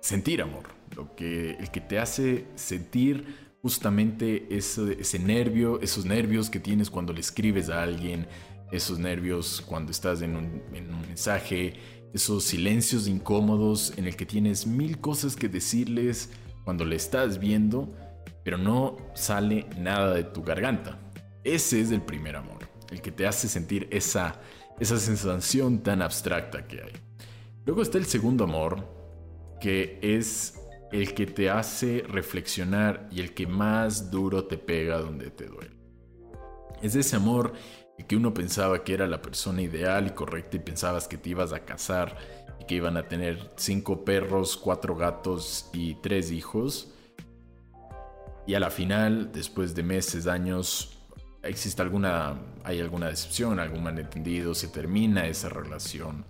sentir 0.00 0.42
amor. 0.42 0.75
Lo 0.96 1.14
que, 1.14 1.50
el 1.50 1.70
que 1.70 1.82
te 1.82 1.98
hace 1.98 2.46
sentir 2.54 3.26
justamente 3.60 4.46
ese, 4.56 4.98
ese 4.98 5.18
nervio, 5.18 5.78
esos 5.82 6.06
nervios 6.06 6.48
que 6.48 6.58
tienes 6.58 6.88
cuando 6.88 7.12
le 7.12 7.20
escribes 7.20 7.68
a 7.68 7.82
alguien, 7.82 8.26
esos 8.72 8.98
nervios 8.98 9.62
cuando 9.66 9.92
estás 9.92 10.22
en 10.22 10.36
un, 10.36 10.62
en 10.72 10.94
un 10.94 11.02
mensaje, 11.02 11.74
esos 12.14 12.44
silencios 12.44 13.08
incómodos 13.08 13.92
en 13.98 14.06
el 14.06 14.16
que 14.16 14.24
tienes 14.24 14.66
mil 14.66 14.98
cosas 14.98 15.36
que 15.36 15.50
decirles 15.50 16.30
cuando 16.64 16.86
le 16.86 16.96
estás 16.96 17.38
viendo, 17.38 17.94
pero 18.42 18.56
no 18.56 18.96
sale 19.14 19.66
nada 19.78 20.14
de 20.14 20.24
tu 20.24 20.42
garganta. 20.42 20.98
Ese 21.44 21.82
es 21.82 21.90
el 21.90 22.00
primer 22.00 22.36
amor, 22.36 22.60
el 22.90 23.02
que 23.02 23.12
te 23.12 23.26
hace 23.26 23.48
sentir 23.48 23.86
esa, 23.90 24.40
esa 24.80 24.98
sensación 24.98 25.82
tan 25.82 26.00
abstracta 26.00 26.66
que 26.66 26.80
hay. 26.80 26.92
Luego 27.66 27.82
está 27.82 27.98
el 27.98 28.06
segundo 28.06 28.44
amor, 28.44 28.88
que 29.60 29.98
es 30.00 30.54
el 30.92 31.14
que 31.14 31.26
te 31.26 31.50
hace 31.50 32.04
reflexionar 32.08 33.08
y 33.10 33.20
el 33.20 33.34
que 33.34 33.46
más 33.46 34.10
duro 34.10 34.44
te 34.44 34.58
pega 34.58 34.98
donde 34.98 35.30
te 35.30 35.46
duele. 35.46 35.76
Es 36.82 36.94
ese 36.94 37.16
amor 37.16 37.52
y 37.98 38.04
que 38.04 38.16
uno 38.16 38.34
pensaba 38.34 38.84
que 38.84 38.94
era 38.94 39.06
la 39.06 39.22
persona 39.22 39.62
ideal 39.62 40.06
y 40.06 40.10
correcta 40.10 40.56
y 40.56 40.60
pensabas 40.60 41.08
que 41.08 41.16
te 41.16 41.30
ibas 41.30 41.52
a 41.52 41.64
casar 41.64 42.16
y 42.60 42.66
que 42.66 42.76
iban 42.76 42.96
a 42.96 43.08
tener 43.08 43.50
cinco 43.56 44.04
perros, 44.04 44.56
cuatro 44.56 44.94
gatos 44.96 45.70
y 45.72 45.94
tres 45.96 46.30
hijos. 46.30 46.92
Y 48.46 48.54
a 48.54 48.60
la 48.60 48.70
final, 48.70 49.32
después 49.32 49.74
de 49.74 49.82
meses, 49.82 50.26
años, 50.26 50.98
existe 51.42 51.82
alguna, 51.82 52.40
hay 52.62 52.80
alguna 52.80 53.08
decepción, 53.08 53.58
algún 53.58 53.82
malentendido, 53.82 54.54
se 54.54 54.68
termina 54.68 55.26
esa 55.26 55.48
relación 55.48 56.24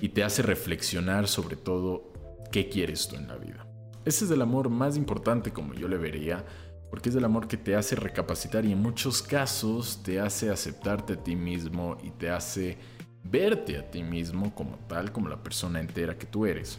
y 0.00 0.08
te 0.08 0.24
hace 0.24 0.42
reflexionar 0.42 1.28
sobre 1.28 1.56
todo 1.56 2.13
qué 2.54 2.68
quieres 2.68 3.08
tú 3.08 3.16
en 3.16 3.26
la 3.26 3.36
vida. 3.36 3.66
Ese 4.04 4.26
es 4.26 4.30
el 4.30 4.40
amor 4.40 4.68
más 4.70 4.96
importante 4.96 5.50
como 5.50 5.74
yo 5.74 5.88
le 5.88 5.96
vería 5.96 6.44
porque 6.88 7.08
es 7.08 7.16
el 7.16 7.24
amor 7.24 7.48
que 7.48 7.56
te 7.56 7.74
hace 7.74 7.96
recapacitar 7.96 8.64
y 8.64 8.70
en 8.70 8.80
muchos 8.80 9.22
casos 9.22 10.04
te 10.04 10.20
hace 10.20 10.52
aceptarte 10.52 11.14
a 11.14 11.16
ti 11.16 11.34
mismo 11.34 11.98
y 12.00 12.10
te 12.12 12.30
hace 12.30 12.78
verte 13.24 13.76
a 13.76 13.90
ti 13.90 14.04
mismo 14.04 14.54
como 14.54 14.76
tal, 14.86 15.10
como 15.10 15.28
la 15.28 15.42
persona 15.42 15.80
entera 15.80 16.16
que 16.16 16.26
tú 16.26 16.46
eres. 16.46 16.78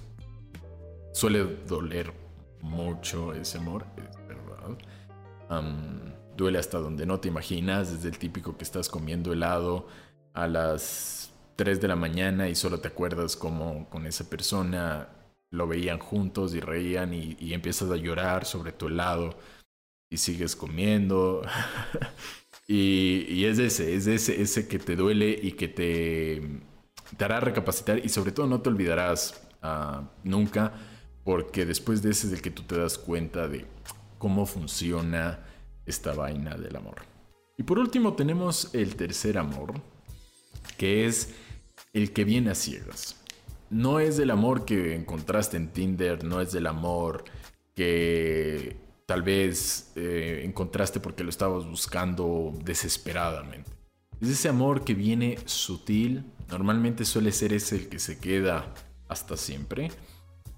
Suele 1.11 1.43
doler 1.67 2.13
mucho 2.61 3.33
ese 3.33 3.57
amor, 3.57 3.85
es 3.97 4.15
verdad. 4.29 4.77
duele 6.37 6.57
hasta 6.57 6.77
donde 6.77 7.05
no 7.05 7.19
te 7.19 7.27
imaginas, 7.27 7.91
desde 7.91 8.07
el 8.07 8.17
típico 8.17 8.55
que 8.55 8.63
estás 8.63 8.87
comiendo 8.87 9.33
helado 9.33 9.87
a 10.33 10.47
las 10.47 11.33
3 11.57 11.81
de 11.81 11.87
la 11.89 11.97
mañana 11.97 12.47
y 12.47 12.55
solo 12.55 12.79
te 12.79 12.87
acuerdas 12.87 13.35
como 13.35 13.89
con 13.89 14.07
esa 14.07 14.29
persona 14.29 15.09
lo 15.55 15.67
veían 15.67 15.99
juntos 15.99 16.53
y 16.53 16.59
reían 16.59 17.13
y, 17.13 17.53
empiezas 17.53 17.89
a 17.91 17.95
llorar 17.95 18.45
sobre 18.45 18.71
tu 18.71 18.87
helado 18.87 19.37
y 20.09 20.17
sigues 20.17 20.55
comiendo. 20.55 21.41
y, 22.67 23.45
es 23.45 23.59
ese, 23.59 23.95
es 23.95 24.07
ese, 24.07 24.41
ese 24.41 24.67
que 24.67 24.79
te 24.79 24.95
duele 24.95 25.37
y 25.41 25.53
que 25.53 25.67
te, 25.67 26.61
te 27.17 27.25
hará 27.25 27.39
recapacitar 27.39 28.03
y 28.03 28.09
sobre 28.09 28.31
todo 28.31 28.47
no 28.47 28.61
te 28.61 28.69
olvidarás 28.69 29.41
ah, 29.61 30.03
nunca 30.23 30.73
porque 31.23 31.65
después 31.65 32.01
de 32.01 32.11
ese 32.11 32.27
es 32.27 32.33
el 32.33 32.41
que 32.41 32.51
tú 32.51 32.63
te 32.63 32.77
das 32.77 32.97
cuenta 32.97 33.47
de 33.47 33.65
cómo 34.19 34.45
funciona 34.45 35.39
esta 35.85 36.13
vaina 36.13 36.55
del 36.55 36.75
amor. 36.75 37.01
Y 37.57 37.63
por 37.63 37.79
último 37.79 38.13
tenemos 38.13 38.73
el 38.73 38.95
tercer 38.95 39.37
amor, 39.37 39.73
que 40.77 41.05
es 41.05 41.33
el 41.93 42.11
que 42.11 42.25
viene 42.25 42.51
a 42.51 42.55
ciegas. 42.55 43.24
No 43.75 43.99
es 43.99 44.19
el 44.19 44.31
amor 44.31 44.63
que 44.63 44.95
encontraste 44.95 45.57
en 45.57 45.67
Tinder, 45.67 46.23
no 46.23 46.39
es 46.39 46.55
el 46.55 46.65
amor 46.65 47.25
que 47.75 48.77
tal 49.05 49.21
vez 49.21 49.91
eh, 49.97 50.43
encontraste 50.45 51.01
porque 51.01 51.25
lo 51.25 51.29
estabas 51.29 51.65
buscando 51.65 52.57
desesperadamente. 52.63 53.69
Es 54.21 54.29
ese 54.29 54.47
amor 54.47 54.85
que 54.85 54.93
viene 54.93 55.39
sutil, 55.43 56.23
normalmente 56.47 57.03
suele 57.03 57.33
ser 57.33 57.51
ese 57.51 57.75
el 57.75 57.89
que 57.89 57.99
se 57.99 58.17
queda 58.17 58.73
hasta 59.09 59.35
siempre, 59.35 59.91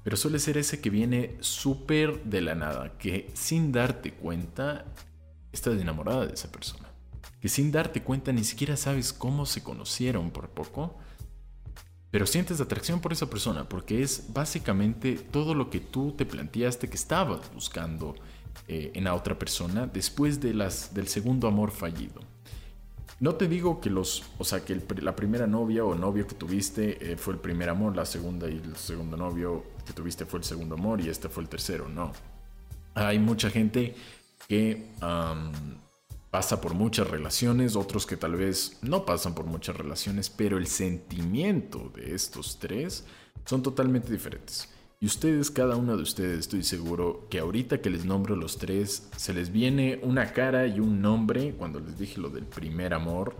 pero 0.03 0.15
suele 0.15 0.37
ser 0.37 0.59
ese 0.59 0.79
que 0.79 0.91
viene 0.91 1.37
súper 1.39 2.23
de 2.23 2.41
la 2.41 2.53
nada, 2.53 2.99
que 2.99 3.31
sin 3.33 3.71
darte 3.71 4.13
cuenta 4.13 4.85
estás 5.51 5.81
enamorada 5.81 6.27
de 6.27 6.35
esa 6.35 6.51
persona, 6.51 6.87
que 7.41 7.49
sin 7.49 7.71
darte 7.71 8.03
cuenta 8.03 8.31
ni 8.31 8.43
siquiera 8.43 8.77
sabes 8.77 9.11
cómo 9.11 9.47
se 9.47 9.63
conocieron 9.63 10.29
por 10.29 10.49
poco, 10.49 10.99
pero 12.11 12.25
sientes 12.25 12.61
atracción 12.61 12.99
por 12.99 13.13
esa 13.13 13.29
persona 13.29 13.67
porque 13.67 14.01
es 14.01 14.25
básicamente 14.33 15.15
todo 15.15 15.53
lo 15.53 15.69
que 15.69 15.79
tú 15.79 16.13
te 16.13 16.25
planteaste 16.25 16.89
que 16.89 16.95
estabas 16.95 17.41
buscando 17.53 18.15
eh, 18.67 18.91
en 18.95 19.03
la 19.03 19.13
otra 19.13 19.37
persona 19.37 19.87
después 19.87 20.39
de 20.39 20.53
las, 20.53 20.93
del 20.93 21.07
segundo 21.07 21.47
amor 21.47 21.71
fallido. 21.71 22.21
No 23.19 23.33
te 23.35 23.47
digo 23.47 23.81
que 23.81 23.89
los, 23.89 24.23
o 24.37 24.43
sea, 24.43 24.63
que 24.63 24.79
la 25.01 25.15
primera 25.15 25.47
novia 25.47 25.83
o 25.83 25.95
novio 25.95 26.27
que 26.27 26.35
tuviste 26.35 27.13
eh, 27.13 27.17
fue 27.17 27.33
el 27.33 27.39
primer 27.39 27.69
amor, 27.69 27.95
la 27.95 28.05
segunda 28.05 28.47
y 28.47 28.57
el 28.57 28.75
segundo 28.75 29.17
novio 29.17 29.63
que 29.85 29.93
tuviste 29.93 30.25
fue 30.25 30.39
el 30.39 30.43
segundo 30.43 30.75
amor 30.75 31.01
y 31.01 31.09
este 31.09 31.27
fue 31.27 31.43
el 31.43 31.49
tercero, 31.49 31.89
no. 31.89 32.11
Hay 32.93 33.17
mucha 33.17 33.49
gente 33.49 33.95
que 34.47 34.91
pasa 36.29 36.61
por 36.61 36.73
muchas 36.73 37.09
relaciones, 37.09 37.75
otros 37.75 38.05
que 38.05 38.17
tal 38.17 38.35
vez 38.35 38.77
no 38.81 39.05
pasan 39.05 39.33
por 39.33 39.45
muchas 39.45 39.75
relaciones, 39.75 40.29
pero 40.29 40.57
el 40.57 40.67
sentimiento 40.67 41.91
de 41.95 42.13
estos 42.13 42.59
tres 42.59 43.05
son 43.45 43.63
totalmente 43.63 44.11
diferentes. 44.11 44.69
Y 44.99 45.05
ustedes, 45.05 45.51
cada 45.51 45.75
uno 45.75 45.95
de 45.95 46.01
ustedes, 46.01 46.39
estoy 46.39 46.63
seguro 46.63 47.27
que 47.29 47.39
ahorita 47.39 47.81
que 47.81 47.91
les 47.91 48.03
nombro 48.03 48.35
los 48.35 48.57
tres, 48.57 49.09
se 49.15 49.31
les 49.33 49.51
viene 49.51 49.99
una 50.01 50.33
cara 50.33 50.65
y 50.65 50.79
un 50.79 51.01
nombre, 51.01 51.53
cuando 51.53 51.79
les 51.79 51.99
dije 51.99 52.19
lo 52.19 52.29
del 52.29 52.45
primer 52.45 52.95
amor, 52.95 53.35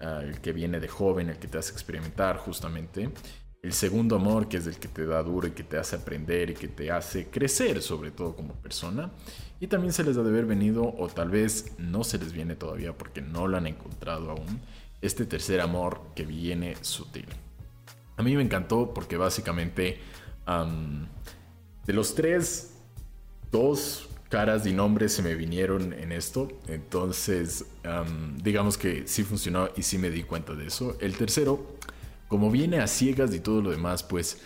ah, 0.00 0.20
el 0.22 0.40
que 0.40 0.52
viene 0.52 0.80
de 0.80 0.88
joven, 0.88 1.30
el 1.30 1.38
que 1.38 1.48
te 1.48 1.56
hace 1.56 1.72
experimentar 1.72 2.36
justamente. 2.36 3.10
El 3.62 3.72
segundo 3.72 4.16
amor, 4.16 4.48
que 4.48 4.58
es 4.58 4.66
el 4.66 4.78
que 4.78 4.88
te 4.88 5.04
da 5.04 5.22
duro 5.22 5.48
y 5.48 5.50
que 5.50 5.64
te 5.64 5.76
hace 5.76 5.96
aprender 5.96 6.50
y 6.50 6.54
que 6.54 6.68
te 6.68 6.90
hace 6.92 7.26
crecer, 7.26 7.82
sobre 7.82 8.12
todo 8.12 8.36
como 8.36 8.54
persona. 8.54 9.10
Y 9.60 9.66
también 9.66 9.92
se 9.92 10.04
les 10.04 10.16
ha 10.16 10.22
de 10.22 10.28
haber 10.28 10.46
venido, 10.46 10.94
o 10.96 11.08
tal 11.08 11.30
vez 11.30 11.72
no 11.78 12.04
se 12.04 12.18
les 12.18 12.32
viene 12.32 12.54
todavía 12.54 12.96
porque 12.96 13.20
no 13.20 13.48
lo 13.48 13.56
han 13.56 13.66
encontrado 13.66 14.30
aún, 14.30 14.60
este 15.02 15.26
tercer 15.26 15.60
amor 15.60 16.00
que 16.14 16.24
viene 16.24 16.76
sutil. 16.82 17.26
A 18.16 18.22
mí 18.22 18.36
me 18.36 18.42
encantó 18.42 18.94
porque 18.94 19.16
básicamente 19.16 19.98
de 21.86 21.92
los 21.92 22.14
tres, 22.14 22.74
dos 23.50 24.08
caras 24.28 24.66
y 24.66 24.72
nombres 24.72 25.12
se 25.12 25.22
me 25.22 25.34
vinieron 25.34 25.92
en 25.92 26.12
esto. 26.12 26.48
Entonces, 26.68 27.64
digamos 28.42 28.78
que 28.78 29.08
sí 29.08 29.24
funcionó 29.24 29.70
y 29.76 29.82
sí 29.82 29.98
me 29.98 30.10
di 30.10 30.22
cuenta 30.22 30.54
de 30.54 30.66
eso. 30.66 30.96
El 31.00 31.16
tercero, 31.16 31.76
como 32.28 32.50
viene 32.50 32.80
a 32.80 32.86
ciegas 32.86 33.34
y 33.34 33.40
todo 33.40 33.62
lo 33.62 33.70
demás, 33.70 34.02
pues 34.02 34.40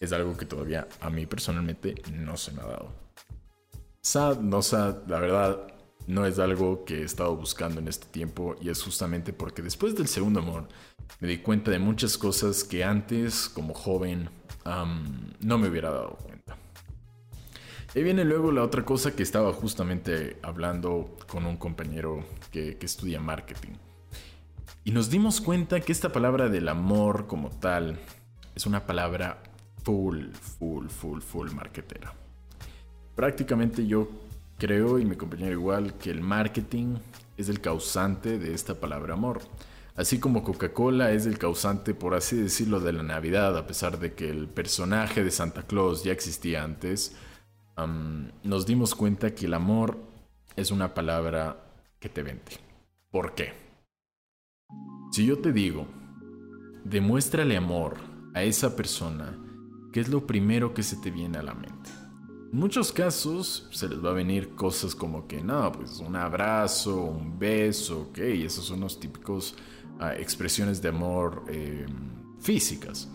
es 0.00 0.12
algo 0.12 0.36
que 0.36 0.46
todavía 0.46 0.88
a 1.00 1.10
mí 1.10 1.26
personalmente 1.26 1.94
no 2.12 2.36
se 2.36 2.52
me 2.52 2.62
ha 2.62 2.66
dado. 2.66 2.92
Sad, 4.02 4.40
no 4.40 4.62
sad, 4.62 5.06
la 5.06 5.20
verdad, 5.20 5.66
no 6.06 6.26
es 6.26 6.38
algo 6.38 6.84
que 6.84 7.02
he 7.02 7.04
estado 7.04 7.36
buscando 7.36 7.80
en 7.80 7.88
este 7.88 8.06
tiempo 8.06 8.56
y 8.60 8.70
es 8.70 8.82
justamente 8.82 9.32
porque 9.32 9.62
después 9.62 9.94
del 9.94 10.08
segundo 10.08 10.40
amor 10.40 10.68
me 11.20 11.28
di 11.28 11.38
cuenta 11.38 11.70
de 11.70 11.78
muchas 11.78 12.16
cosas 12.16 12.64
que 12.64 12.82
antes, 12.82 13.48
como 13.48 13.74
joven, 13.74 14.30
no 15.40 15.58
me 15.58 15.68
hubiera 15.68 15.90
dado 15.90 16.16
cuenta. 16.16 16.56
Y 17.94 18.02
viene 18.02 18.24
luego 18.24 18.52
la 18.52 18.62
otra 18.62 18.84
cosa 18.84 19.14
que 19.16 19.22
estaba 19.22 19.52
justamente 19.52 20.38
hablando 20.42 21.16
con 21.26 21.44
un 21.44 21.56
compañero 21.56 22.24
que, 22.52 22.78
estudia 22.80 23.20
marketing. 23.20 23.72
Y 24.82 24.92
nos 24.92 25.10
dimos 25.10 25.40
cuenta 25.40 25.80
que 25.80 25.92
esta 25.92 26.10
palabra 26.10 26.48
del 26.48 26.68
amor 26.68 27.26
como 27.26 27.50
tal 27.50 27.98
es 28.54 28.66
una 28.66 28.86
palabra 28.86 29.42
full, 29.82 30.30
full, 30.32 30.88
full, 30.88 31.20
full 31.20 31.50
marketera. 31.50 32.14
Prácticamente 33.14 33.86
yo 33.86 34.08
creo, 34.58 34.98
y 34.98 35.04
mi 35.04 35.16
compañero 35.16 35.52
igual, 35.52 35.94
que 35.94 36.10
el 36.10 36.20
marketing 36.20 36.96
es 37.36 37.48
el 37.48 37.60
causante 37.60 38.38
de 38.38 38.54
esta 38.54 38.80
palabra 38.80 39.14
amor. 39.14 39.40
Así 39.96 40.18
como 40.18 40.42
Coca-Cola 40.42 41.12
es 41.12 41.26
el 41.26 41.38
causante, 41.38 41.92
por 41.92 42.14
así 42.14 42.36
decirlo, 42.36 42.80
de 42.80 42.92
la 42.92 43.02
Navidad, 43.02 43.56
a 43.58 43.66
pesar 43.66 43.98
de 43.98 44.14
que 44.14 44.30
el 44.30 44.48
personaje 44.48 45.22
de 45.22 45.30
Santa 45.30 45.62
Claus 45.64 46.04
ya 46.04 46.12
existía 46.12 46.62
antes, 46.62 47.16
nos 48.42 48.66
dimos 48.66 48.94
cuenta 48.94 49.34
que 49.34 49.46
el 49.46 49.54
amor 49.54 49.98
es 50.56 50.70
una 50.70 50.94
palabra 50.94 51.64
que 51.98 52.08
te 52.08 52.22
vende. 52.22 52.52
¿Por 53.10 53.34
qué? 53.34 53.69
Si 55.10 55.26
yo 55.26 55.38
te 55.40 55.52
digo, 55.52 55.88
demuéstrale 56.84 57.56
amor 57.56 57.96
a 58.32 58.44
esa 58.44 58.76
persona, 58.76 59.36
¿qué 59.92 59.98
es 59.98 60.08
lo 60.08 60.24
primero 60.24 60.72
que 60.72 60.84
se 60.84 60.96
te 60.96 61.10
viene 61.10 61.38
a 61.38 61.42
la 61.42 61.54
mente? 61.54 61.90
En 62.52 62.58
muchos 62.58 62.92
casos 62.92 63.68
se 63.72 63.88
les 63.88 64.04
va 64.04 64.10
a 64.10 64.14
venir 64.14 64.54
cosas 64.54 64.94
como 64.94 65.26
que, 65.26 65.42
no, 65.42 65.72
pues 65.72 65.98
un 65.98 66.14
abrazo, 66.14 67.04
un 67.06 67.38
beso, 67.40 68.02
ok, 68.10 68.18
esos 68.18 68.64
son 68.64 68.80
los 68.80 69.00
típicos 69.00 69.56
expresiones 70.16 70.80
de 70.80 70.88
amor 70.90 71.44
em, 71.48 72.38
físicas. 72.40 73.08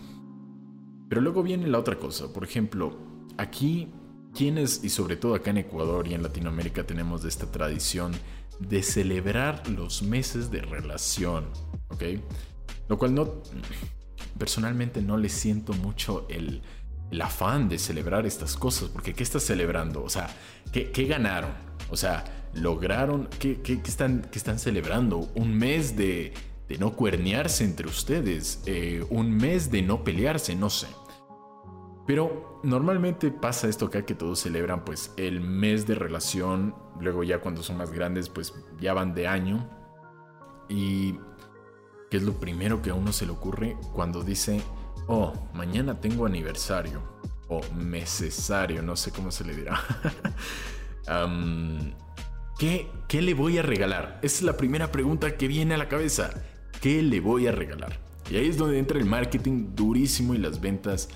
Pero 1.07 1.21
luego 1.21 1.43
viene 1.43 1.67
la 1.67 1.79
otra 1.79 1.97
cosa. 1.97 2.31
Por 2.33 2.43
ejemplo, 2.43 2.97
aquí, 3.37 3.87
quienes, 4.33 4.83
y 4.83 4.89
sobre 4.89 5.15
todo 5.15 5.33
acá 5.33 5.51
en 5.51 5.59
Ecuador 5.59 6.07
y 6.07 6.13
en 6.13 6.23
Latinoamérica, 6.23 6.85
tenemos 6.85 7.23
esta 7.23 7.49
tradición 7.49 8.11
de 8.59 8.83
celebrar 8.83 9.67
los 9.69 10.01
meses 10.01 10.51
de 10.51 10.61
relación, 10.61 11.45
¿ok? 11.89 12.03
Lo 12.87 12.97
cual 12.97 13.13
no, 13.13 13.41
personalmente 14.37 15.01
no 15.01 15.17
le 15.17 15.29
siento 15.29 15.73
mucho 15.73 16.27
el, 16.29 16.61
afán 17.21 17.69
de 17.69 17.77
celebrar 17.77 18.25
estas 18.25 18.57
cosas, 18.57 18.89
porque 18.89 19.13
¿qué 19.13 19.23
estás 19.23 19.43
celebrando? 19.43 20.03
O 20.03 20.09
sea, 20.09 20.27
¿qué, 20.71 21.05
ganaron? 21.05 21.51
O 21.89 21.95
sea, 21.95 22.25
lograron, 22.53 23.29
¿qué, 23.39 23.61
están, 23.85 24.27
qué 24.31 24.37
están 24.37 24.59
celebrando? 24.59 25.29
Un 25.35 25.55
mes 25.55 25.95
de, 25.95 26.33
de 26.67 26.77
no 26.77 26.93
cuernearse 26.93 27.63
entre 27.63 27.87
ustedes, 27.87 28.61
eh, 28.65 29.05
un 29.09 29.31
mes 29.31 29.71
de 29.71 29.81
no 29.81 30.03
pelearse, 30.03 30.55
no 30.55 30.69
sé. 30.69 30.87
Pero 32.05 32.59
normalmente 32.63 33.31
pasa 33.31 33.67
esto 33.67 33.87
acá 33.87 34.05
que 34.05 34.13
todos 34.13 34.39
celebran 34.39 34.85
pues 34.85 35.11
el 35.17 35.41
mes 35.41 35.87
de 35.87 35.95
relación, 35.95 36.75
luego 36.99 37.23
ya 37.23 37.39
cuando 37.39 37.63
son 37.63 37.77
más 37.77 37.91
grandes 37.91 38.29
pues 38.29 38.53
ya 38.79 38.93
van 38.93 39.15
de 39.15 39.27
año. 39.27 39.69
Y 40.69 41.13
¿qué 42.09 42.17
es 42.17 42.23
lo 42.23 42.33
primero 42.33 42.81
que 42.81 42.91
a 42.91 42.93
uno 42.93 43.11
se 43.11 43.25
le 43.25 43.31
ocurre 43.31 43.75
cuando 43.93 44.23
dice, 44.23 44.61
oh, 45.07 45.33
mañana 45.53 45.99
tengo 45.99 46.25
aniversario 46.25 47.01
o 47.47 47.61
mesesario, 47.73 48.81
no 48.81 48.95
sé 48.95 49.11
cómo 49.11 49.31
se 49.31 49.43
le 49.43 49.55
dirá. 49.55 49.79
¿qué, 52.59 52.87
¿Qué 53.07 53.21
le 53.21 53.33
voy 53.33 53.57
a 53.57 53.61
regalar? 53.61 54.19
Esa 54.21 54.37
es 54.37 54.41
la 54.43 54.57
primera 54.57 54.91
pregunta 54.91 55.37
que 55.37 55.47
viene 55.47 55.75
a 55.75 55.77
la 55.77 55.87
cabeza. 55.87 56.31
¿Qué 56.81 57.01
le 57.01 57.19
voy 57.19 57.47
a 57.47 57.51
regalar? 57.51 57.99
Y 58.29 58.37
ahí 58.37 58.47
es 58.47 58.57
donde 58.57 58.79
entra 58.79 58.97
el 58.97 59.05
marketing 59.05 59.75
durísimo 59.75 60.33
y 60.33 60.39
las 60.39 60.59
ventas 60.59 61.09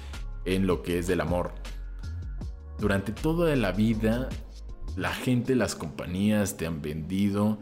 en 0.45 0.67
lo 0.67 0.83
que 0.83 0.99
es 0.99 1.07
del 1.07 1.21
amor. 1.21 1.53
Durante 2.79 3.11
toda 3.11 3.55
la 3.55 3.71
vida, 3.71 4.29
la 4.95 5.13
gente, 5.13 5.55
las 5.55 5.75
compañías 5.75 6.57
te 6.57 6.65
han 6.65 6.81
vendido 6.81 7.59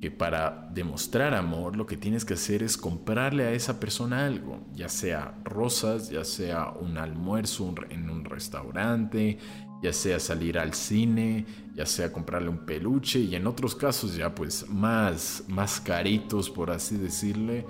que 0.00 0.10
para 0.10 0.68
demostrar 0.72 1.34
amor 1.34 1.76
lo 1.76 1.86
que 1.86 1.96
tienes 1.96 2.24
que 2.24 2.34
hacer 2.34 2.62
es 2.62 2.76
comprarle 2.76 3.44
a 3.44 3.52
esa 3.52 3.80
persona 3.80 4.26
algo, 4.26 4.64
ya 4.72 4.88
sea 4.88 5.40
rosas, 5.44 6.08
ya 6.10 6.24
sea 6.24 6.70
un 6.70 6.98
almuerzo 6.98 7.74
en 7.90 8.08
un 8.08 8.24
restaurante, 8.24 9.38
ya 9.82 9.92
sea 9.92 10.20
salir 10.20 10.58
al 10.58 10.74
cine, 10.74 11.46
ya 11.74 11.86
sea 11.86 12.12
comprarle 12.12 12.48
un 12.48 12.64
peluche 12.64 13.18
y 13.18 13.34
en 13.34 13.46
otros 13.46 13.74
casos 13.74 14.16
ya 14.16 14.34
pues 14.34 14.68
más, 14.68 15.44
más 15.48 15.80
caritos 15.80 16.48
por 16.48 16.70
así 16.70 16.96
decirle, 16.96 17.66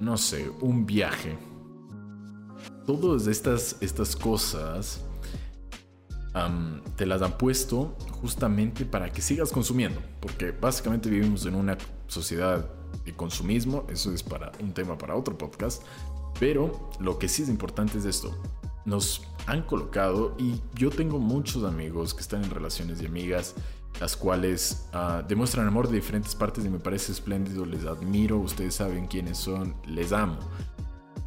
no 0.00 0.16
sé, 0.16 0.50
un 0.60 0.84
viaje. 0.84 1.36
Todas 2.88 3.26
estas, 3.26 3.76
estas 3.82 4.16
cosas 4.16 5.04
te 6.96 7.04
las 7.04 7.20
han 7.20 7.36
puesto 7.36 7.94
justamente 8.22 8.86
para 8.86 9.12
que 9.12 9.20
sigas 9.20 9.52
consumiendo, 9.52 10.00
porque 10.20 10.52
básicamente 10.52 11.10
vivimos 11.10 11.44
en 11.44 11.54
una 11.54 11.76
sociedad 12.06 12.66
de 13.04 13.14
consumismo, 13.14 13.84
eso 13.90 14.10
es 14.10 14.22
para 14.22 14.52
un 14.62 14.72
tema 14.72 14.96
para 14.96 15.14
otro 15.16 15.36
podcast, 15.36 15.82
pero 16.40 16.88
lo 16.98 17.18
que 17.18 17.28
sí 17.28 17.42
es 17.42 17.50
importante 17.50 17.98
es 17.98 18.06
esto, 18.06 18.34
nos 18.86 19.20
han 19.44 19.64
colocado 19.64 20.34
y 20.38 20.58
yo 20.74 20.88
tengo 20.88 21.18
muchos 21.18 21.64
amigos 21.64 22.14
que 22.14 22.22
están 22.22 22.42
en 22.42 22.48
relaciones 22.48 23.00
de 23.00 23.06
amigas 23.06 23.54
las 24.00 24.16
cuales 24.16 24.88
ah, 24.94 25.22
demuestran 25.28 25.66
amor 25.66 25.88
de 25.88 25.96
diferentes 25.96 26.34
partes 26.34 26.64
y 26.64 26.70
me 26.70 26.78
parece 26.78 27.12
espléndido, 27.12 27.66
les 27.66 27.84
admiro, 27.84 28.38
ustedes 28.38 28.76
saben 28.76 29.08
quiénes 29.08 29.36
son, 29.36 29.74
les 29.86 30.10
amo. 30.12 30.38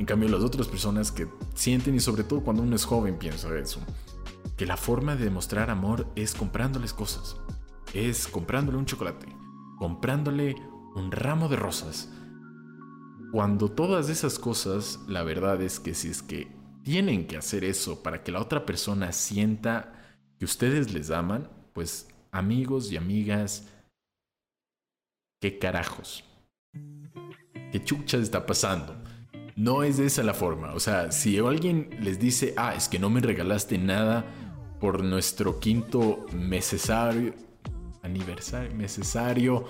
En 0.01 0.07
cambio, 0.07 0.29
las 0.29 0.41
otras 0.41 0.67
personas 0.67 1.11
que 1.11 1.27
sienten 1.53 1.93
y 1.93 1.99
sobre 1.99 2.23
todo 2.23 2.41
cuando 2.41 2.63
uno 2.63 2.75
es 2.75 2.85
joven 2.85 3.19
piensa 3.19 3.55
eso, 3.55 3.79
que 4.57 4.65
la 4.65 4.75
forma 4.75 5.15
de 5.15 5.25
demostrar 5.25 5.69
amor 5.69 6.07
es 6.15 6.33
comprándoles 6.33 6.91
cosas, 6.91 7.37
es 7.93 8.27
comprándole 8.27 8.79
un 8.79 8.87
chocolate, 8.87 9.27
comprándole 9.77 10.55
un 10.95 11.11
ramo 11.11 11.49
de 11.49 11.55
rosas. 11.55 12.09
Cuando 13.31 13.69
todas 13.69 14.09
esas 14.09 14.39
cosas, 14.39 14.99
la 15.07 15.21
verdad 15.21 15.61
es 15.61 15.79
que 15.79 15.93
si 15.93 16.09
es 16.09 16.23
que 16.23 16.51
tienen 16.83 17.27
que 17.27 17.37
hacer 17.37 17.63
eso 17.63 18.01
para 18.01 18.23
que 18.23 18.31
la 18.31 18.41
otra 18.41 18.65
persona 18.65 19.11
sienta 19.11 20.17
que 20.39 20.45
ustedes 20.45 20.91
les 20.95 21.11
aman, 21.11 21.47
pues 21.73 22.07
amigos 22.31 22.91
y 22.91 22.97
amigas, 22.97 23.67
¿qué 25.39 25.59
carajos? 25.59 26.23
¿Qué 27.71 27.83
chucha 27.83 28.17
está 28.17 28.47
pasando? 28.47 29.00
No 29.61 29.83
es 29.83 29.99
esa 29.99 30.23
la 30.23 30.33
forma. 30.33 30.73
O 30.73 30.79
sea, 30.79 31.11
si 31.11 31.37
alguien 31.37 31.89
les 31.99 32.17
dice, 32.17 32.55
ah, 32.57 32.73
es 32.75 32.89
que 32.89 32.97
no 32.97 33.11
me 33.11 33.21
regalaste 33.21 33.77
nada 33.77 34.25
por 34.79 35.03
nuestro 35.03 35.59
quinto 35.59 36.25
necesario, 36.33 37.35
aniversario, 38.01 38.75
necesario 38.75 39.65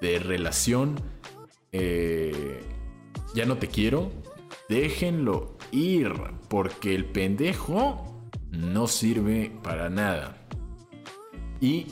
de 0.00 0.18
relación, 0.18 1.00
eh, 1.70 2.60
ya 3.32 3.46
no 3.46 3.58
te 3.58 3.68
quiero, 3.68 4.10
déjenlo 4.68 5.56
ir, 5.70 6.12
porque 6.48 6.96
el 6.96 7.04
pendejo 7.04 8.28
no 8.50 8.88
sirve 8.88 9.52
para 9.62 9.88
nada. 9.88 10.48
Y 11.60 11.86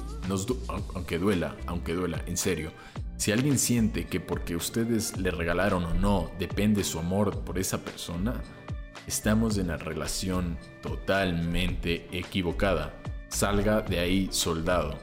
aunque 0.94 1.20
duela, 1.20 1.56
aunque 1.66 1.94
duela, 1.94 2.24
en 2.26 2.36
serio, 2.36 2.72
si 3.16 3.32
alguien 3.32 3.58
siente 3.58 4.06
que 4.06 4.20
porque 4.20 4.56
ustedes 4.56 5.16
le 5.16 5.30
regalaron 5.30 5.84
o 5.84 5.94
no 5.94 6.30
depende 6.38 6.84
su 6.84 6.98
amor 6.98 7.40
por 7.44 7.58
esa 7.58 7.78
persona, 7.78 8.34
estamos 9.06 9.56
en 9.58 9.68
la 9.68 9.76
relación 9.76 10.58
totalmente 10.82 12.08
equivocada. 12.12 12.94
Salga 13.28 13.80
de 13.80 13.98
ahí 14.00 14.28
soldado. 14.30 14.98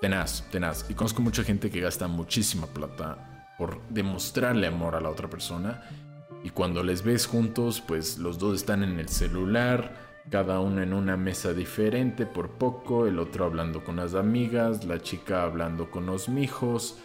Tenaz, 0.00 0.48
tenaz. 0.50 0.86
Y 0.88 0.94
conozco 0.94 1.20
mucha 1.20 1.42
gente 1.42 1.70
que 1.70 1.80
gasta 1.80 2.06
muchísima 2.06 2.66
plata 2.68 3.54
por 3.58 3.80
demostrarle 3.88 4.66
amor 4.66 4.94
a 4.94 5.00
la 5.00 5.10
otra 5.10 5.28
persona. 5.28 5.82
Y 6.44 6.50
cuando 6.50 6.84
les 6.84 7.02
ves 7.02 7.26
juntos, 7.26 7.82
pues 7.84 8.18
los 8.18 8.38
dos 8.38 8.56
están 8.56 8.84
en 8.84 9.00
el 9.00 9.08
celular, 9.08 10.05
cada 10.30 10.60
uno 10.60 10.82
en 10.82 10.92
una 10.92 11.16
mesa 11.16 11.52
diferente 11.52 12.26
por 12.26 12.50
poco, 12.50 13.06
el 13.06 13.18
otro 13.18 13.44
hablando 13.44 13.84
con 13.84 13.96
las 13.96 14.14
amigas, 14.14 14.84
la 14.84 15.00
chica 15.00 15.44
hablando 15.44 15.90
con 15.90 16.06
los 16.06 16.28
mijos 16.28 16.98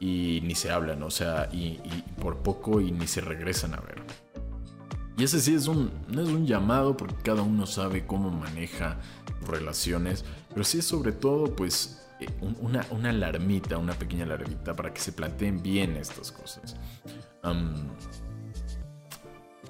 y 0.00 0.40
ni 0.44 0.54
se 0.54 0.70
hablan, 0.70 1.02
o 1.02 1.10
sea, 1.10 1.48
y, 1.52 1.78
por 2.20 2.38
poco 2.38 2.80
y 2.80 2.90
ni 2.90 3.06
se 3.06 3.20
regresan 3.20 3.74
a 3.74 3.80
ver. 3.80 4.02
Y 5.16 5.24
ese 5.24 5.40
sí 5.40 5.54
es 5.54 5.68
un, 5.68 5.92
no 6.08 6.22
es 6.22 6.28
un 6.28 6.46
llamado 6.46 6.96
porque 6.96 7.14
cada 7.22 7.42
uno 7.42 7.66
sabe 7.66 8.06
cómo 8.06 8.30
maneja 8.30 8.98
relaciones, 9.46 10.24
pero 10.50 10.64
sí 10.64 10.78
es 10.78 10.86
sobre 10.86 11.12
todo 11.12 11.54
pues 11.54 12.04
eh, 12.20 12.26
una, 12.60 12.84
una 12.90 13.10
alarmita, 13.10 13.78
una 13.78 13.92
pequeña 13.92 14.24
alarmita 14.24 14.74
para 14.74 14.92
que 14.92 15.00
se 15.00 15.12
planteen 15.12 15.62
bien 15.62 15.96
estas 15.96 16.32
cosas. 16.32 16.76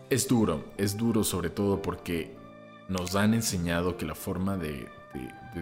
es 0.08 0.28
duro, 0.28 0.64
es 0.78 0.96
duro 0.96 1.24
sobre 1.24 1.50
todo 1.50 1.82
porque 1.82 2.43
nos 2.88 3.14
han 3.14 3.34
enseñado 3.34 3.96
que 3.96 4.06
la 4.06 4.14
forma 4.14 4.56
de, 4.56 4.88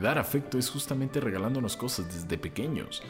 dar 0.01 0.19
afecto 0.19 0.59
es 0.59 0.71
justamente 0.71 1.21
regalándonos 1.21 1.77
cosas 1.77 2.07
desde 2.13 2.39
pequeños. 2.39 3.03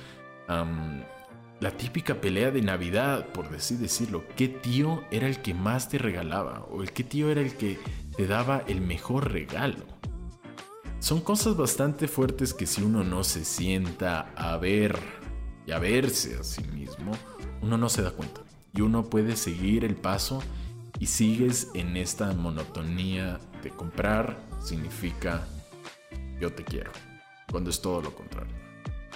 la 1.61 1.71
típica 1.77 2.21
pelea 2.21 2.51
de 2.51 2.61
Navidad, 2.63 3.29
por 3.29 3.47
así 3.55 3.77
decirlo, 3.77 4.25
¿qué 4.37 4.49
tío 4.49 5.05
era 5.11 5.29
el 5.29 5.41
que 5.41 5.55
más 5.55 5.89
te 5.89 5.99
regalaba? 5.99 6.67
¿O 6.71 6.83
el 6.83 6.93
qué 6.93 7.05
tío 7.05 7.31
era 7.31 7.41
el 7.41 7.57
que 7.57 7.79
te 8.17 8.27
daba 8.27 8.65
el 8.67 8.81
mejor 8.81 9.33
regalo? 9.33 9.85
Son 10.99 11.21
cosas 11.21 11.57
bastante 11.57 12.07
fuertes 12.07 12.55
que 12.55 12.67
si 12.67 12.83
uno 12.83 13.03
no 13.03 13.25
se 13.25 13.45
sienta 13.45 14.33
a 14.37 14.57
ver 14.57 14.99
y 15.67 15.73
a 15.73 15.79
verse 15.79 16.37
a 16.39 16.45
sí 16.45 16.63
mismo, 16.65 17.13
uno 17.61 17.77
no 17.77 17.89
se 17.89 18.03
da 18.03 18.11
cuenta. 18.11 18.43
Y 18.75 18.83
uno 18.83 19.05
puede 19.05 19.37
seguir 19.37 19.85
el 19.85 19.97
paso 19.97 20.43
y 20.99 21.07
sigues 21.07 21.71
en 21.75 21.97
esta 21.97 22.33
monotonía 22.33 23.41
de 23.63 23.71
comprar 23.71 24.37
significa 24.61 25.47
yo 26.41 26.53
te 26.53 26.65
quiero, 26.65 26.91
cuando 27.51 27.71
es 27.71 27.81
todo 27.81 28.03
lo 28.03 28.15
contrario. 28.15 28.55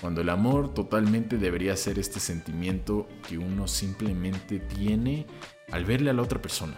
Cuando 0.01 0.21
el 0.21 0.29
amor 0.29 0.75
totalmente 0.75 1.39
debería 1.39 1.75
ser 1.75 1.99
este 1.99 2.21
sentimiento 2.21 3.09
que 3.27 3.39
uno 3.39 3.67
simplemente 3.67 4.61
tiene 4.61 5.27
al 5.73 5.85
verle 5.85 6.11
a 6.11 6.13
la 6.13 6.23
otra 6.23 6.41
persona, 6.41 6.77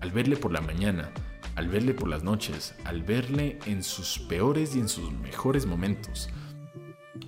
al 0.00 0.12
verle 0.12 0.36
por 0.36 0.52
la 0.52 0.60
mañana, 0.60 1.10
al 1.56 1.68
verle 1.68 1.94
por 1.94 2.08
las 2.08 2.22
noches, 2.22 2.74
al 2.84 3.02
verle 3.02 3.58
en 3.66 3.82
sus 3.82 4.18
peores 4.20 4.76
y 4.76 4.80
en 4.80 4.88
sus 4.88 5.12
mejores 5.12 5.66
momentos, 5.66 6.30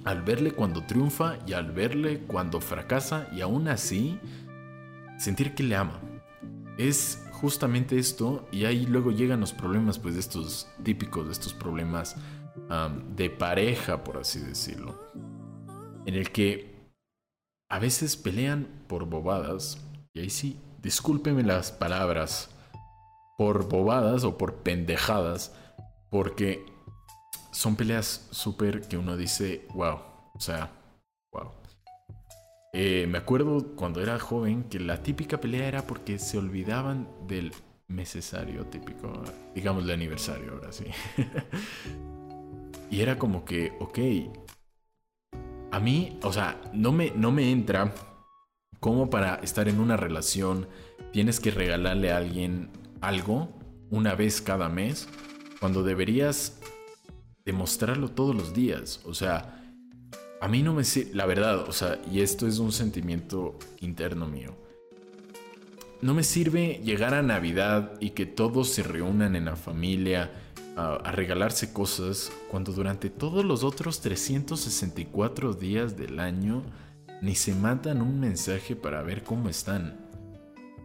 al 0.05 0.23
verle 0.23 0.53
cuando 0.53 0.87
triunfa 0.87 1.39
y 1.47 1.53
al 1.53 1.73
verle 1.73 2.21
cuando 2.21 2.61
fracasa 2.61 3.29
y 3.33 3.41
aún 3.41 3.69
así 3.69 4.19
sentir 5.19 5.55
que 5.55 5.65
le 5.65 5.77
ama, 5.77 6.01
es 6.79 7.22
justamente 7.43 7.99
esto 7.99 8.49
y 8.53 8.67
ahí 8.67 8.87
luego 8.87 9.11
llegan 9.11 9.41
los 9.41 9.53
problemas 9.53 9.99
pues 9.99 10.15
de 10.15 10.21
estos 10.21 10.69
típicos, 10.85 11.27
de 11.27 11.33
estos 11.33 11.53
problemas 11.53 12.17
de 13.17 13.31
pareja, 13.31 14.05
por 14.05 14.19
así 14.19 14.39
decirlo, 14.39 14.99
en 16.07 16.15
el 16.15 16.31
que 16.31 16.73
a 17.69 17.79
veces 17.81 18.17
pelean 18.17 18.85
por 18.87 19.07
bobadas, 19.07 19.79
y 20.15 20.21
ahí 20.21 20.31
sí, 20.31 20.61
discúlpeme 20.81 21.43
las 21.43 21.73
palabras, 21.73 22.51
por 23.37 23.69
bobadas 23.69 24.23
o 24.23 24.39
por 24.39 24.63
pendejadas, 24.63 25.53
porque 26.11 26.65
son 27.51 27.75
peleas 27.75 28.29
súper 28.31 28.83
que 28.87 28.99
uno 28.99 29.17
dice, 29.17 29.67
wow, 29.75 29.99
o 30.35 30.41
sea. 30.41 30.71
Eh, 32.75 33.07
me 33.07 33.19
acuerdo 33.19 33.75
cuando 33.77 34.01
era 34.01 34.19
joven 34.19 34.65
que 34.65 34.81
la 34.81 35.03
típica 35.03 35.39
pelea 35.39 35.69
era 35.69 35.87
porque 35.87 36.19
se 36.19 36.39
olvidaban 36.39 37.09
del 37.27 37.53
necesario 37.89 38.67
típico, 38.67 39.13
digamos 39.55 39.87
de 39.87 39.93
aniversario 39.93 40.53
ahora 40.53 40.73
sí. 40.73 40.87
y 42.91 43.01
era 43.01 43.19
como 43.19 43.45
que, 43.45 43.73
ok, 43.79 43.99
a 45.71 45.81
mí, 45.81 46.19
o 46.23 46.33
sea, 46.33 46.61
no 46.73 46.93
me, 46.93 47.11
no 47.11 47.31
me 47.31 47.51
entra 47.51 47.93
como 48.81 49.11
para 49.11 49.37
estar 49.37 49.69
en 49.69 49.79
una 49.79 49.97
relación 49.97 50.67
tienes 51.13 51.41
que 51.41 51.51
regalarle 51.51 52.11
a 52.11 52.17
alguien 52.17 52.71
algo 53.01 53.49
una 53.91 54.15
vez 54.15 54.41
cada 54.41 54.69
mes, 54.69 55.09
cuando 55.61 55.83
deberías 55.83 56.59
demostrarlo 57.45 58.11
todos 58.11 58.35
los 58.35 58.55
días. 58.55 59.03
O 59.05 59.15
sea, 59.15 59.62
a 60.43 60.49
mí 60.49 60.61
no 60.61 60.75
me 60.75 60.83
sirve, 60.83 61.15
la 61.15 61.25
verdad, 61.25 61.69
o 61.69 61.73
sea, 61.73 62.03
y 62.11 62.21
esto 62.21 62.49
es 62.49 62.59
un 62.59 62.73
sentimiento 62.73 63.57
interno 63.81 64.27
mío. 64.27 64.57
No 66.01 66.15
me 66.15 66.25
sirve 66.25 66.81
llegar 66.83 67.15
a 67.15 67.23
Navidad 67.23 67.93
y 68.01 68.11
que 68.11 68.27
todos 68.27 68.69
se 68.71 68.83
reúnan 68.83 69.37
en 69.37 69.45
la 69.45 69.55
familia 69.55 70.33
a, 70.77 71.13
regalarse 71.13 71.73
cosas 71.73 72.33
cuando 72.51 72.73
durante 72.73 73.09
todos 73.09 73.45
los 73.45 73.63
otros 73.63 74.01
364 74.01 75.55
días 75.55 75.97
del 75.97 76.19
año 76.19 76.65
ni 77.21 77.37
se 77.37 77.55
mandan 77.55 78.03
un 78.03 78.19
mensaje 78.19 78.75
para 78.75 79.01
ver 79.03 79.23
cómo 79.23 79.49
están. 79.49 80.09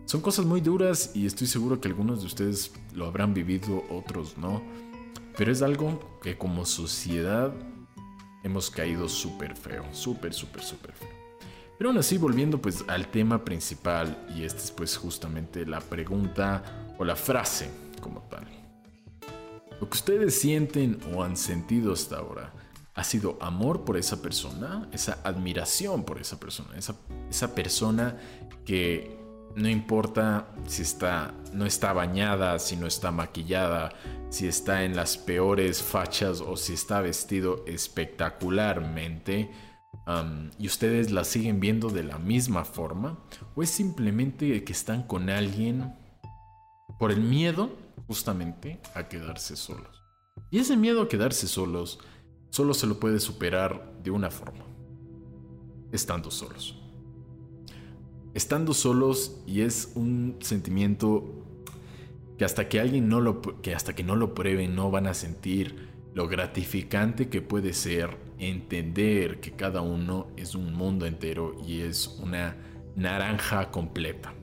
Son 0.05 0.21
cosas 0.21 0.45
muy 0.45 0.61
duras 0.61 1.13
y 1.15 1.25
estoy 1.25 1.47
seguro 1.47 1.81
que 1.81 1.87
algunos 1.87 2.19
de 2.19 2.27
ustedes 2.27 2.71
lo 2.93 3.07
habrán 3.07 3.33
vivido, 3.33 3.83
otros 3.89 4.37
no. 4.37 4.61
Pero 5.35 5.51
es 5.51 5.63
algo 5.63 6.19
que 6.21 6.37
como 6.37 6.63
sociedad 6.63 7.55
hemos 8.47 8.71
caído 8.71 9.07
súper 9.07 9.55
feo, 9.55 9.85
súper, 9.91 10.33
súper, 10.33 10.63
súper 10.63 10.93
feo. 10.93 11.09
Pero 11.77 11.91
aún 11.91 11.99
así, 11.99 12.17
volviendo 12.17 12.59
pues 12.59 12.83
al 12.87 13.07
tema 13.07 13.45
principal, 13.45 14.25
y 14.35 14.43
esta 14.43 14.63
es 14.63 14.71
pues 14.71 14.97
justamente 14.97 15.65
la 15.65 15.79
pregunta 15.79 16.63
o 16.97 17.05
la 17.05 17.15
frase 17.15 17.69
como 18.01 18.21
tal. 18.23 18.47
Lo 19.79 19.87
que 19.87 19.95
ustedes 19.95 20.39
sienten 20.39 20.99
o 21.13 21.23
han 21.23 21.37
sentido 21.37 21.93
hasta 21.93 22.17
ahora 22.17 22.51
ha 22.95 23.03
sido 23.03 23.37
amor 23.41 23.85
por 23.85 23.95
esa 23.95 24.23
persona, 24.23 24.89
esa 24.91 25.19
admiración 25.23 26.03
por 26.03 26.19
esa 26.19 26.39
persona, 26.39 26.75
esa, 26.75 26.95
esa 27.29 27.53
persona 27.53 28.17
que 28.65 29.15
no 29.55 29.69
importa 29.69 30.47
si 30.67 30.83
está, 30.83 31.33
no 31.51 31.65
está 31.65 31.93
bañada, 31.93 32.59
si 32.59 32.75
no 32.75 32.85
está 32.85 33.11
maquillada, 33.11 33.91
si 34.29 34.47
está 34.47 34.83
en 34.83 34.95
las 34.95 35.17
peores 35.17 35.81
fachas 35.81 36.41
o 36.41 36.55
si 36.57 36.73
está 36.73 37.01
vestido 37.01 37.63
espectacularmente, 37.65 39.51
y 40.57 40.67
ustedes 40.67 41.11
la 41.11 41.23
siguen 41.23 41.59
viendo 41.59 41.89
de 41.89 42.03
la 42.03 42.17
misma 42.17 42.65
forma, 42.65 43.17
o 43.55 43.63
es 43.63 43.69
simplemente 43.69 44.63
que 44.63 44.71
están 44.71 45.03
con 45.03 45.29
alguien 45.29 45.93
por 46.99 47.11
el 47.11 47.21
miedo 47.21 47.71
justamente 48.07 48.79
a 48.93 49.07
quedarse 49.07 49.55
solos. 49.55 50.03
Y 50.51 50.59
ese 50.59 50.77
miedo 50.77 51.01
a 51.01 51.09
quedarse 51.09 51.47
solos 51.47 51.99
solo 52.51 52.73
se 52.73 52.87
lo 52.87 52.99
puede 52.99 53.19
superar 53.19 53.91
de 54.03 54.11
una 54.11 54.29
forma, 54.29 54.65
estando 55.91 56.31
solos 56.31 56.76
estando 58.33 58.73
solos 58.73 59.41
y 59.45 59.61
es 59.61 59.91
un 59.95 60.37
sentimiento 60.41 61.25
que 62.37 62.45
hasta 62.45 62.69
que 62.69 62.79
alguien 62.79 63.09
no 63.09 63.19
lo 63.19 63.41
que 63.41 63.73
hasta 63.73 63.95
que 63.95 64.03
no 64.03 64.15
lo 64.15 64.33
prueben 64.33 64.75
no 64.75 64.91
van 64.91 65.07
a 65.07 65.13
sentir 65.13 65.87
lo 66.13 66.27
gratificante 66.27 67.29
que 67.29 67.41
puede 67.41 67.73
ser 67.73 68.17
entender 68.39 69.39
que 69.39 69.51
cada 69.51 69.81
uno 69.81 70.27
es 70.35 70.55
un 70.55 70.73
mundo 70.73 71.05
entero 71.05 71.55
y 71.65 71.81
es 71.81 72.07
una 72.21 72.57
naranja 72.95 73.69
completa. 73.71 74.33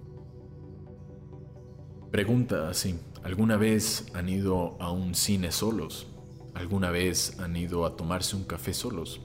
Pregunta 2.11 2.69
así, 2.69 2.97
¿alguna 3.25 3.57
vez 3.57 4.07
han 4.15 4.29
ido 4.29 4.77
a 4.81 4.93
un 4.93 5.17
cine 5.17 5.51
solos? 5.51 6.07
¿Alguna 6.55 6.91
vez 6.91 7.41
han 7.41 7.57
ido 7.57 7.85
a 7.85 7.97
tomarse 7.97 8.37
un 8.37 8.45
café 8.45 8.73
solos? 8.73 9.21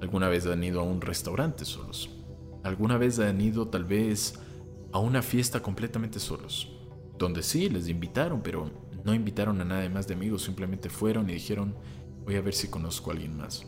¿Alguna 0.00 0.28
vez 0.28 0.46
han 0.46 0.64
ido 0.64 0.80
a 0.80 0.82
un 0.82 1.00
restaurante 1.00 1.64
solos? 1.64 2.15
¿Alguna 2.66 2.98
vez 2.98 3.18
han 3.18 3.40
ido 3.40 3.68
tal 3.68 3.84
vez 3.84 4.34
a 4.96 4.98
una 4.98 5.20
fiesta 5.20 5.62
completamente 5.62 6.18
solos. 6.18 6.72
Donde 7.18 7.42
sí, 7.42 7.68
les 7.68 7.88
invitaron, 7.88 8.42
pero 8.42 8.70
no 9.04 9.14
invitaron 9.14 9.60
a 9.60 9.64
nadie 9.64 9.90
más 9.90 10.06
de 10.08 10.14
amigos, 10.14 10.42
simplemente 10.42 10.88
fueron 10.88 11.28
y 11.28 11.34
dijeron, 11.34 11.76
voy 12.24 12.36
a 12.36 12.40
ver 12.40 12.54
si 12.54 12.68
conozco 12.68 13.10
a 13.10 13.12
alguien 13.12 13.36
más. 13.36 13.66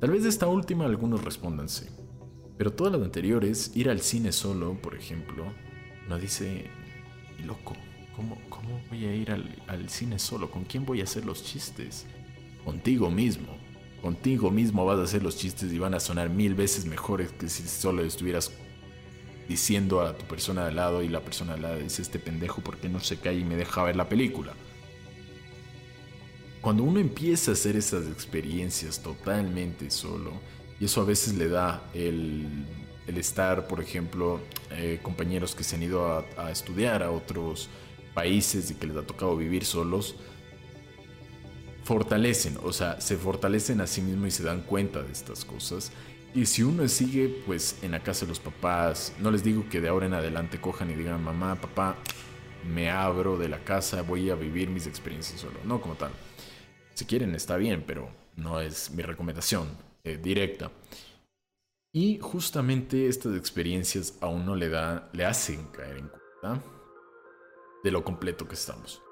Tal 0.00 0.10
vez 0.10 0.24
de 0.24 0.28
esta 0.28 0.48
última 0.48 0.86
algunos 0.86 1.24
respondan 1.24 1.68
sí. 1.68 1.86
Pero 2.58 2.72
todas 2.72 2.92
las 2.92 3.02
anteriores, 3.02 3.76
ir 3.76 3.88
al 3.88 4.00
cine 4.00 4.32
solo, 4.32 4.80
por 4.82 4.96
ejemplo, 4.96 5.44
no 6.08 6.18
dice, 6.18 6.68
loco, 7.44 7.74
¿cómo, 8.14 8.36
¿cómo, 8.48 8.80
voy 8.90 9.04
a 9.04 9.14
ir 9.14 9.30
al, 9.30 9.62
al 9.66 9.88
cine 9.88 10.18
solo? 10.18 10.50
¿Con 10.50 10.64
quién 10.64 10.84
voy 10.84 11.00
a 11.00 11.04
hacer 11.04 11.24
los 11.24 11.44
chistes? 11.44 12.06
Contigo 12.64 13.10
mismo. 13.10 13.63
Contigo 14.04 14.50
mismo 14.50 14.84
vas 14.84 14.98
a 14.98 15.04
hacer 15.04 15.22
los 15.22 15.38
chistes 15.38 15.72
y 15.72 15.78
van 15.78 15.94
a 15.94 15.98
sonar 15.98 16.28
mil 16.28 16.54
veces 16.54 16.84
mejores 16.84 17.32
que 17.32 17.48
si 17.48 17.66
solo 17.66 18.04
estuvieras 18.04 18.52
diciendo 19.48 20.02
a 20.02 20.14
tu 20.14 20.26
persona 20.26 20.66
de 20.66 20.72
lado 20.72 21.02
y 21.02 21.08
la 21.08 21.20
persona 21.20 21.54
de 21.54 21.62
lado 21.62 21.78
dice 21.78 22.02
este 22.02 22.18
pendejo 22.18 22.60
porque 22.60 22.90
no 22.90 23.00
se 23.00 23.16
cae 23.16 23.38
y 23.38 23.44
me 23.44 23.56
deja 23.56 23.82
ver 23.82 23.96
la 23.96 24.06
película. 24.06 24.52
Cuando 26.60 26.82
uno 26.82 27.00
empieza 27.00 27.52
a 27.52 27.54
hacer 27.54 27.76
esas 27.76 28.06
experiencias 28.08 29.02
totalmente 29.02 29.90
solo, 29.90 30.32
y 30.78 30.84
eso 30.84 31.00
a 31.00 31.04
veces 31.04 31.32
le 31.36 31.48
da 31.48 31.90
el, 31.94 32.66
estar, 33.06 33.66
por 33.66 33.80
ejemplo, 33.80 34.38
eh, 34.72 35.00
compañeros 35.02 35.54
que 35.54 35.64
se 35.64 35.76
han 35.76 35.82
ido 35.82 36.12
a, 36.12 36.26
a 36.36 36.50
estudiar 36.50 37.02
a 37.02 37.10
otros 37.10 37.70
países 38.12 38.70
y 38.70 38.74
que 38.74 38.86
les 38.86 38.98
ha 38.98 39.06
tocado 39.06 39.34
vivir 39.34 39.64
solos, 39.64 40.16
fortalecen, 41.84 42.58
o 42.62 42.72
sea, 42.72 43.00
se 43.00 43.16
fortalecen 43.16 43.80
a 43.80 43.86
sí 43.86 44.00
mismos 44.00 44.28
y 44.28 44.30
se 44.32 44.42
dan 44.42 44.62
cuenta 44.62 45.02
de 45.02 45.12
estas 45.12 45.44
cosas. 45.44 45.92
Y 46.34 46.46
si 46.46 46.62
uno 46.62 46.88
sigue, 46.88 47.28
pues, 47.46 47.78
en 47.82 47.92
la 47.92 48.02
casa 48.02 48.24
de 48.24 48.30
los 48.30 48.40
papás, 48.40 49.12
no 49.20 49.30
les 49.30 49.44
digo 49.44 49.68
que 49.70 49.80
de 49.80 49.88
ahora 49.88 50.06
en 50.06 50.14
adelante 50.14 50.60
cojan 50.60 50.90
y 50.90 50.94
digan, 50.94 51.22
mamá, 51.22 51.60
papá, 51.60 51.96
me 52.66 52.90
abro 52.90 53.38
de 53.38 53.48
la 53.48 53.62
casa, 53.62 54.02
voy 54.02 54.30
a 54.30 54.34
vivir 54.34 54.68
mis 54.68 54.86
experiencias 54.86 55.40
solo. 55.40 55.60
No 55.64 55.80
como 55.80 55.94
tal. 55.94 56.10
Si 56.94 57.04
quieren, 57.04 57.34
está 57.34 57.56
bien, 57.56 57.84
pero 57.86 58.10
no 58.36 58.60
es 58.60 58.90
mi 58.90 59.02
recomendación 59.02 59.68
eh, 60.02 60.18
directa. 60.20 60.72
Y 61.92 62.18
justamente 62.18 63.06
estas 63.06 63.36
experiencias 63.36 64.14
a 64.20 64.26
uno 64.26 64.56
le, 64.56 64.68
da, 64.68 65.08
le 65.12 65.24
hacen 65.24 65.66
caer 65.68 65.98
en 65.98 66.08
cuenta 66.08 66.64
de 67.84 67.90
lo 67.92 68.02
completo 68.02 68.48
que 68.48 68.54
estamos. 68.54 69.03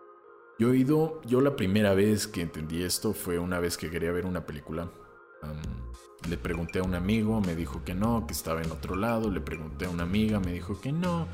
Yo 0.63 0.73
he 0.73 0.77
ido, 0.77 1.21
yo 1.27 1.41
la 1.41 1.57
primera 1.57 1.93
vez 1.93 2.29
que 2.29 2.41
entendí 2.41 2.85
esto 2.85 3.15
fue 3.15 3.41
una 3.41 3.59
vez 3.59 3.77
que 3.77 3.91
quería 3.91 4.13
ver 4.13 4.27
una 4.27 4.47
película. 4.47 4.93
le 6.31 6.39
pregunté 6.39 6.79
a 6.79 6.85
un 6.85 6.95
amigo, 6.95 7.41
me 7.41 7.57
dijo 7.57 7.83
que 7.85 7.97
no, 7.97 8.29
que 8.29 8.33
estaba 8.33 8.63
en 8.63 8.71
otro 8.71 8.95
lado. 8.95 9.29
Le 9.29 9.41
pregunté 9.41 9.87
a 9.87 9.91
una 9.91 10.05
amiga, 10.05 10.39
me 10.39 10.53
dijo 10.53 10.81
que 10.81 10.93
no, 10.93 11.27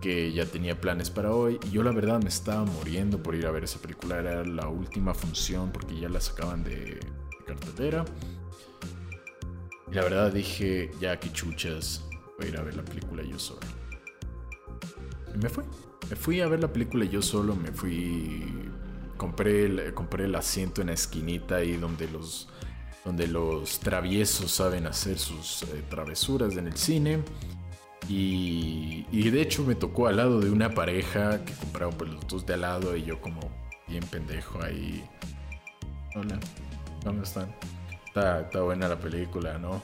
que 0.00 0.32
ya 0.32 0.46
tenía 0.46 0.80
planes 0.80 1.10
para 1.10 1.34
hoy. 1.34 1.60
Y 1.66 1.72
yo 1.72 1.82
la 1.82 1.92
verdad 1.92 2.22
me 2.22 2.30
estaba 2.30 2.64
muriendo 2.64 3.22
por 3.22 3.34
ir 3.34 3.46
a 3.46 3.50
ver 3.50 3.64
esa 3.64 3.78
película. 3.80 4.18
Era 4.18 4.46
la 4.46 4.66
última 4.68 5.12
función 5.12 5.72
porque 5.72 6.00
ya 6.00 6.08
la 6.08 6.22
sacaban 6.22 6.64
de, 6.64 7.00
cartelera. 7.46 8.06
Y 9.92 9.94
la 9.94 10.04
verdad 10.04 10.32
dije, 10.32 10.90
ya 10.98 11.20
que 11.20 11.30
chuchas, 11.30 12.02
voy 12.38 12.46
a 12.46 12.48
ir 12.48 12.56
a 12.56 12.62
ver 12.62 12.76
la 12.76 12.84
película 12.86 13.22
yo 13.24 13.38
solo. 13.38 13.60
Y 15.34 15.36
me 15.36 15.50
fui. 15.50 15.64
Me 16.10 16.16
fui 16.16 16.40
a 16.40 16.48
ver 16.48 16.60
la 16.60 16.72
película 16.72 17.04
yo 17.04 17.22
solo, 17.22 17.54
me 17.54 17.70
fui. 17.70 18.68
Compré 19.16 19.66
el, 19.66 19.94
compré 19.94 20.24
el 20.24 20.34
asiento 20.34 20.80
en 20.80 20.88
la 20.88 20.94
esquinita 20.94 21.56
ahí 21.56 21.76
donde 21.76 22.10
los, 22.10 22.48
donde 23.04 23.28
los 23.28 23.78
traviesos 23.78 24.50
saben 24.50 24.86
hacer 24.86 25.18
sus 25.18 25.62
eh, 25.62 25.84
travesuras 25.88 26.56
en 26.56 26.66
el 26.66 26.76
cine. 26.76 27.22
Y, 28.08 29.06
y, 29.12 29.30
de 29.30 29.40
hecho 29.40 29.62
me 29.62 29.76
tocó 29.76 30.08
al 30.08 30.16
lado 30.16 30.40
de 30.40 30.50
una 30.50 30.70
pareja 30.70 31.44
que 31.44 31.52
compraron 31.52 31.94
pues 31.94 32.10
los 32.10 32.26
dos 32.26 32.44
de 32.44 32.54
al 32.54 32.62
lado 32.62 32.96
y 32.96 33.04
yo 33.04 33.20
como 33.20 33.40
bien 33.86 34.02
pendejo 34.04 34.60
ahí. 34.64 35.04
Hola, 36.16 36.40
¿dónde 37.04 37.22
están? 37.22 37.54
Está, 38.04 38.40
está 38.40 38.62
buena 38.62 38.88
la 38.88 38.98
película, 38.98 39.58
¿no? 39.58 39.80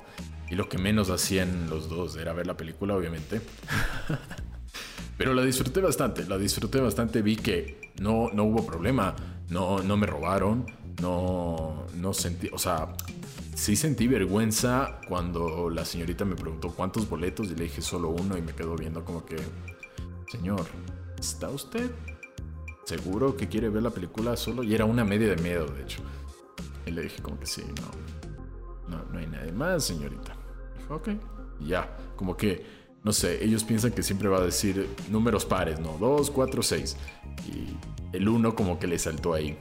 Y 0.50 0.56
lo 0.56 0.68
que 0.68 0.78
menos 0.78 1.10
hacían 1.10 1.70
los 1.70 1.88
dos 1.88 2.16
era 2.16 2.32
ver 2.32 2.48
la 2.48 2.56
película, 2.56 2.96
obviamente. 2.96 3.42
Pero 5.16 5.32
la 5.32 5.42
disfruté 5.42 5.80
bastante, 5.80 6.26
la 6.26 6.36
disfruté 6.36 6.80
bastante, 6.80 7.22
vi 7.22 7.36
que 7.36 7.92
no, 8.00 8.30
no 8.32 8.44
hubo 8.44 8.66
problema, 8.66 9.16
no, 9.48 9.80
no 9.82 9.96
me 9.96 10.06
robaron, 10.06 10.66
no, 11.00 11.86
no 11.94 12.12
sentí, 12.12 12.50
o 12.52 12.58
sea, 12.58 12.88
sí 13.54 13.76
sentí 13.76 14.06
vergüenza 14.06 15.00
cuando 15.08 15.70
la 15.70 15.84
señorita 15.84 16.24
me 16.24 16.36
preguntó 16.36 16.70
cuántos 16.70 17.08
boletos 17.08 17.46
y 17.48 17.54
le 17.54 17.64
dije 17.64 17.80
solo 17.80 18.10
uno 18.10 18.36
y 18.36 18.42
me 18.42 18.52
quedó 18.52 18.76
viendo 18.76 19.04
como 19.04 19.24
que, 19.24 19.36
señor, 20.30 20.66
¿está 21.18 21.48
usted 21.48 21.90
seguro 22.84 23.36
que 23.36 23.48
quiere 23.48 23.70
ver 23.70 23.82
la 23.82 23.90
película 23.90 24.36
solo? 24.36 24.62
Y 24.62 24.74
era 24.74 24.84
una 24.84 25.04
media 25.04 25.34
de 25.34 25.42
miedo, 25.42 25.66
de 25.66 25.82
hecho. 25.82 26.02
Y 26.84 26.90
le 26.90 27.02
dije 27.02 27.22
como 27.22 27.38
que 27.38 27.46
sí, 27.46 27.62
no, 27.80 28.96
no, 28.96 29.04
no 29.10 29.18
hay 29.18 29.26
nadie 29.26 29.52
más, 29.52 29.84
señorita. 29.84 30.36
Dijo, 30.78 30.96
ok, 30.96 31.08
ya, 31.60 31.96
como 32.16 32.36
que 32.36 32.75
no 33.06 33.12
sé, 33.12 33.44
ellos 33.44 33.62
piensan 33.62 33.92
que 33.92 34.02
siempre 34.02 34.28
va 34.28 34.38
a 34.38 34.44
decir 34.44 34.88
números 35.10 35.44
pares, 35.44 35.78
¿no? 35.78 35.96
2, 35.96 36.28
4, 36.28 36.60
6. 36.60 36.96
Y 37.46 38.16
el 38.16 38.28
1 38.28 38.56
como 38.56 38.80
que 38.80 38.88
le 38.88 38.98
saltó 38.98 39.32
ahí. 39.32 39.56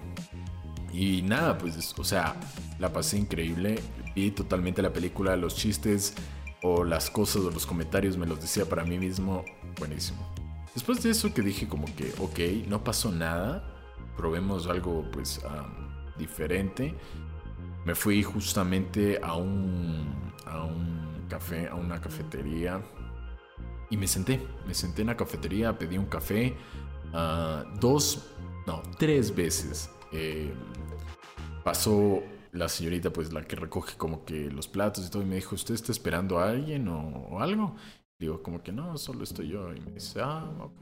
Y 0.92 1.22
nada, 1.22 1.56
pues, 1.56 1.94
o 1.96 2.04
sea, 2.04 2.38
la 2.80 2.92
pasé 2.92 3.20
increíble. 3.20 3.80
Vi 4.16 4.32
totalmente 4.32 4.82
la 4.82 4.92
película, 4.92 5.36
los 5.36 5.56
chistes 5.56 6.16
o 6.64 6.84
las 6.84 7.12
cosas 7.12 7.44
o 7.44 7.52
los 7.52 7.68
comentarios 7.68 8.18
me 8.18 8.26
los 8.26 8.42
decía 8.42 8.66
para 8.66 8.84
mí 8.84 8.98
mismo. 8.98 9.46
Buenísimo. 9.78 10.28
Después 10.74 11.04
de 11.04 11.12
eso 11.12 11.32
que 11.32 11.44
dije 11.44 11.68
como 11.68 11.86
que, 11.96 12.16
ok, 12.18 12.68
no 12.68 12.84
pasó 12.84 13.12
nada. 13.12 13.64
Probemos 14.18 14.66
algo 14.66 15.06
pues 15.12 15.40
diferente. 16.18 16.96
Me 17.86 17.94
fui 17.94 18.24
justamente 18.24 19.20
a 19.22 19.36
un, 19.36 20.34
a 20.48 20.64
un 20.64 21.28
café, 21.30 21.68
a 21.68 21.76
una 21.76 22.02
cafetería 22.02 22.82
y 23.90 23.98
me 23.98 24.08
senté, 24.08 24.42
me 24.68 24.74
senté 24.74 25.02
en 25.02 25.08
la 25.08 25.18
cafetería, 25.18 25.78
pedí 25.78 25.98
un 25.98 26.06
café 26.06 26.56
ah, 27.14 27.64
dos, 27.80 28.26
no, 28.66 28.82
tres 28.98 29.34
veces. 29.34 29.90
Eh, 30.12 30.54
pasó 31.64 32.22
la 32.52 32.70
señorita, 32.70 33.12
pues 33.12 33.34
la 33.34 33.44
que 33.44 33.56
recoge 33.56 33.98
como 33.98 34.24
que 34.26 34.50
los 34.50 34.68
platos 34.68 35.08
y 35.08 35.12
todo, 35.12 35.24
y 35.24 35.26
me 35.26 35.36
dijo, 35.36 35.56
¿usted 35.56 35.76
está 35.76 35.92
esperando 35.92 36.40
a 36.40 36.50
alguien 36.50 36.88
o, 36.88 37.40
algo? 37.40 37.76
Digo, 38.18 38.42
como 38.42 38.64
que 38.64 38.72
no, 38.72 38.98
solo 38.98 39.24
estoy 39.24 39.50
yo. 39.50 39.74
Y 39.74 39.80
me 39.82 39.92
dice, 39.92 40.22
ah, 40.22 40.50
ok, 40.60 40.82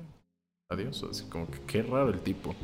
adiós. 0.69 1.03
Así 1.09 1.25
como 1.25 1.49
que 1.49 1.59
qué 1.61 1.81
raro 1.81 2.09
el 2.09 2.19
tipo. 2.19 2.55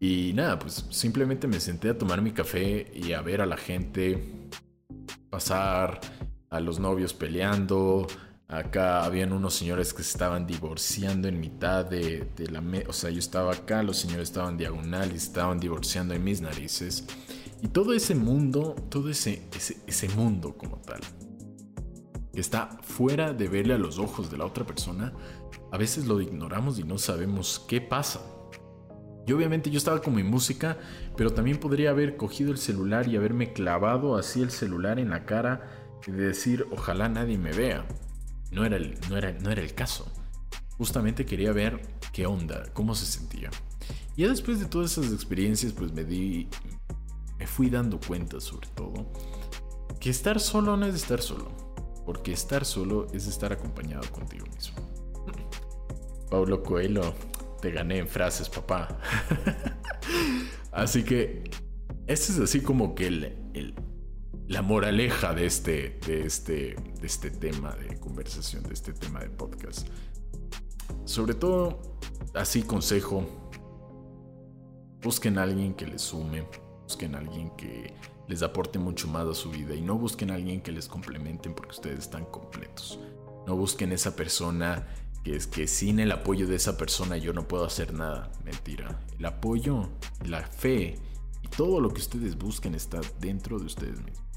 Y 0.00 0.32
nada, 0.34 0.58
pues 0.58 0.84
simplemente 0.90 1.46
me 1.46 1.60
senté 1.60 1.90
a 1.90 1.96
tomar 1.96 2.20
mi 2.22 2.32
café 2.32 2.90
y 2.92 3.12
a 3.12 3.22
ver 3.22 3.40
a 3.40 3.46
la 3.46 3.56
gente 3.56 4.50
pasar, 5.30 6.00
a 6.50 6.58
los 6.58 6.80
novios 6.80 7.14
peleando, 7.14 8.08
Acá 8.52 9.02
habían 9.06 9.32
unos 9.32 9.54
señores 9.54 9.94
que 9.94 10.02
se 10.02 10.10
estaban 10.10 10.46
divorciando 10.46 11.26
en 11.26 11.40
mitad 11.40 11.86
de, 11.86 12.28
la... 12.50 12.60
mesa. 12.60 12.90
o 12.90 12.92
sea, 12.92 13.08
yo 13.08 13.18
estaba 13.18 13.50
acá, 13.50 13.82
los 13.82 13.96
señores 13.96 14.28
estaban 14.28 14.58
diagonal 14.58 15.10
y 15.10 15.16
estaban 15.16 15.58
divorciando 15.58 16.12
en 16.12 16.22
mis 16.22 16.42
narices. 16.42 17.06
Y 17.62 17.68
todo 17.68 17.94
ese 17.94 18.14
mundo, 18.14 18.76
todo 18.90 19.08
ese, 19.08 19.48
ese, 19.56 19.78
ese 19.86 20.06
mundo 20.10 20.54
como 20.58 20.76
tal, 20.82 21.00
que 22.34 22.40
está 22.42 22.76
fuera 22.82 23.32
de 23.32 23.48
verle 23.48 23.72
a 23.72 23.78
los 23.78 23.98
ojos 23.98 24.30
de 24.30 24.36
la 24.36 24.44
otra 24.44 24.66
persona, 24.66 25.14
a 25.70 25.78
veces 25.78 26.06
lo 26.06 26.20
ignoramos 26.20 26.78
y 26.78 26.84
no 26.84 26.98
sabemos 26.98 27.64
qué 27.66 27.80
pasa. 27.80 28.20
Y 29.26 29.32
obviamente 29.32 29.70
yo 29.70 29.78
estaba 29.78 30.02
con 30.02 30.14
mi 30.14 30.24
música, 30.24 30.76
pero 31.16 31.32
también 31.32 31.58
podría 31.58 31.88
haber 31.88 32.18
cogido 32.18 32.52
el 32.52 32.58
celular 32.58 33.08
y 33.08 33.16
haberme 33.16 33.54
clavado 33.54 34.14
así 34.14 34.42
el 34.42 34.50
celular 34.50 34.98
en 34.98 35.08
la 35.08 35.24
cara 35.24 35.70
y 36.06 36.10
decir, 36.10 36.66
ojalá 36.70 37.08
nadie 37.08 37.38
me 37.38 37.52
vea 37.52 37.86
no 38.52 38.64
era 38.66 38.76
el, 38.76 38.98
no 39.08 39.16
era, 39.16 39.32
no 39.32 39.50
era 39.50 39.62
el 39.62 39.74
caso. 39.74 40.06
Justamente 40.76 41.24
quería 41.24 41.52
ver 41.52 41.80
qué 42.12 42.26
onda, 42.26 42.64
cómo 42.72 42.94
se 42.94 43.06
sentía. 43.06 43.50
Ya 44.16 44.28
después 44.28 44.60
de 44.60 44.66
todas 44.66 44.96
esas 44.96 45.12
experiencias, 45.12 45.72
pues 45.72 45.92
me 45.92 46.04
di, 46.04 46.48
me 47.38 47.46
fui 47.46 47.70
dando 47.70 47.98
cuenta 47.98 48.40
sobre 48.40 48.68
todo, 48.68 49.10
que 49.98 50.10
estar 50.10 50.38
solo 50.38 50.76
no 50.76 50.86
es 50.86 50.94
estar 50.94 51.22
solo, 51.22 51.50
porque 52.04 52.32
estar 52.32 52.64
solo 52.64 53.06
es 53.12 53.26
estar 53.26 53.52
acompañado 53.52 54.08
contigo 54.10 54.46
mismo. 54.54 54.76
Pablo 56.30 56.62
Coelho, 56.62 57.14
te 57.60 57.70
gané 57.70 57.98
en 57.98 58.08
frases, 58.08 58.48
papá. 58.48 58.98
así 60.72 61.04
que, 61.04 61.44
este 62.06 62.32
es 62.32 62.38
así 62.38 62.60
como 62.60 62.94
que 62.94 63.06
el 63.06 63.74
la 64.52 64.60
moraleja 64.60 65.32
de 65.32 65.46
este, 65.46 65.98
de 66.06 66.26
este, 66.26 66.76
de 67.00 67.06
este 67.06 67.30
tema 67.30 67.70
de 67.72 67.98
conversación, 67.98 68.62
de 68.64 68.74
este 68.74 68.92
tema 68.92 69.20
de 69.20 69.30
podcast. 69.30 69.88
Sobre 71.06 71.32
todo, 71.32 71.80
así 72.34 72.62
consejo, 72.62 73.24
busquen 75.00 75.38
a 75.38 75.44
alguien 75.44 75.72
que 75.72 75.86
les 75.86 76.02
sume, 76.02 76.46
busquen 76.82 77.14
a 77.14 77.20
alguien 77.20 77.48
que 77.56 77.94
les 78.28 78.42
aporte 78.42 78.78
mucho 78.78 79.08
más 79.08 79.26
a 79.26 79.32
su 79.32 79.50
vida 79.50 79.74
y 79.74 79.80
no 79.80 79.96
busquen 79.96 80.30
a 80.30 80.34
alguien 80.34 80.60
que 80.60 80.70
les 80.70 80.86
complementen 80.86 81.54
porque 81.54 81.70
ustedes 81.70 82.00
están 82.00 82.26
completos. 82.26 83.00
No 83.46 83.56
busquen 83.56 83.90
esa 83.90 84.14
persona 84.14 84.86
que 85.24 85.34
es 85.34 85.46
que 85.46 85.66
sin 85.66 85.98
el 85.98 86.12
apoyo 86.12 86.46
de 86.46 86.56
esa 86.56 86.76
persona 86.76 87.16
yo 87.16 87.32
no 87.32 87.48
puedo 87.48 87.64
hacer 87.64 87.94
nada. 87.94 88.30
Mentira. 88.44 89.00
El 89.18 89.24
apoyo, 89.24 89.88
la 90.26 90.42
fe 90.42 90.98
y 91.40 91.48
todo 91.48 91.80
lo 91.80 91.88
que 91.88 92.02
ustedes 92.02 92.36
busquen 92.36 92.74
está 92.74 93.00
dentro 93.18 93.58
de 93.58 93.64
ustedes 93.64 93.98
mismos. 94.02 94.31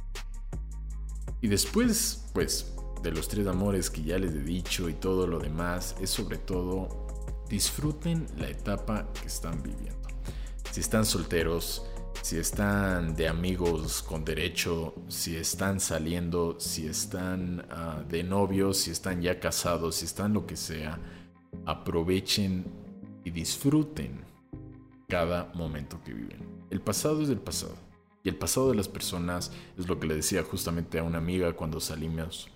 Y 1.46 1.48
después, 1.48 2.26
pues, 2.34 2.74
de 3.04 3.12
los 3.12 3.28
tres 3.28 3.46
amores 3.46 3.92
que 3.92 4.02
ya 4.02 4.18
les 4.18 4.34
he 4.34 4.42
dicho 4.42 4.90
y 4.90 4.94
todo 4.94 5.28
lo 5.28 5.38
demás, 5.38 5.96
es 6.02 6.10
sobre 6.10 6.40
todo 6.40 7.06
disfruten 7.48 8.26
la 8.40 8.50
etapa 8.50 9.08
que 9.14 9.28
están 9.28 9.62
viviendo. 9.62 10.08
Si 10.72 10.82
están 10.82 11.06
solteros, 11.06 11.86
si 12.24 12.38
están 12.38 13.16
de 13.16 13.28
amigos 13.28 14.02
con 14.02 14.26
derecho, 14.26 14.96
si 15.08 15.36
están 15.36 15.80
saliendo, 15.80 16.60
si 16.60 16.88
están 16.88 17.68
ah, 17.70 18.04
de 18.10 18.24
novios, 18.24 18.78
si 18.78 18.90
están 18.90 19.22
ya 19.22 19.40
casados, 19.40 19.98
si 19.98 20.06
están 20.06 20.34
lo 20.34 20.48
que 20.48 20.58
sea, 20.58 21.00
aprovechen 21.68 22.66
y 23.24 23.30
disfruten 23.30 24.26
cada 25.08 25.52
momento 25.54 26.02
que 26.04 26.12
viven. 26.12 26.40
El 26.72 26.82
pasado 26.82 27.22
es 27.22 27.30
el 27.30 27.40
pasado. 27.40 27.76
Y 28.26 28.30
el 28.30 28.38
pasado 28.38 28.72
de 28.72 28.76
las 28.76 28.90
personas 28.90 29.52
es 29.78 29.88
lo 29.88 30.00
que 30.00 30.08
le 30.08 30.16
decía 30.16 30.42
justamente 30.42 30.98
a 30.98 31.04
una 31.04 31.20
amiga 31.20 31.54
cuando 31.54 31.80
salimos. 31.80 32.50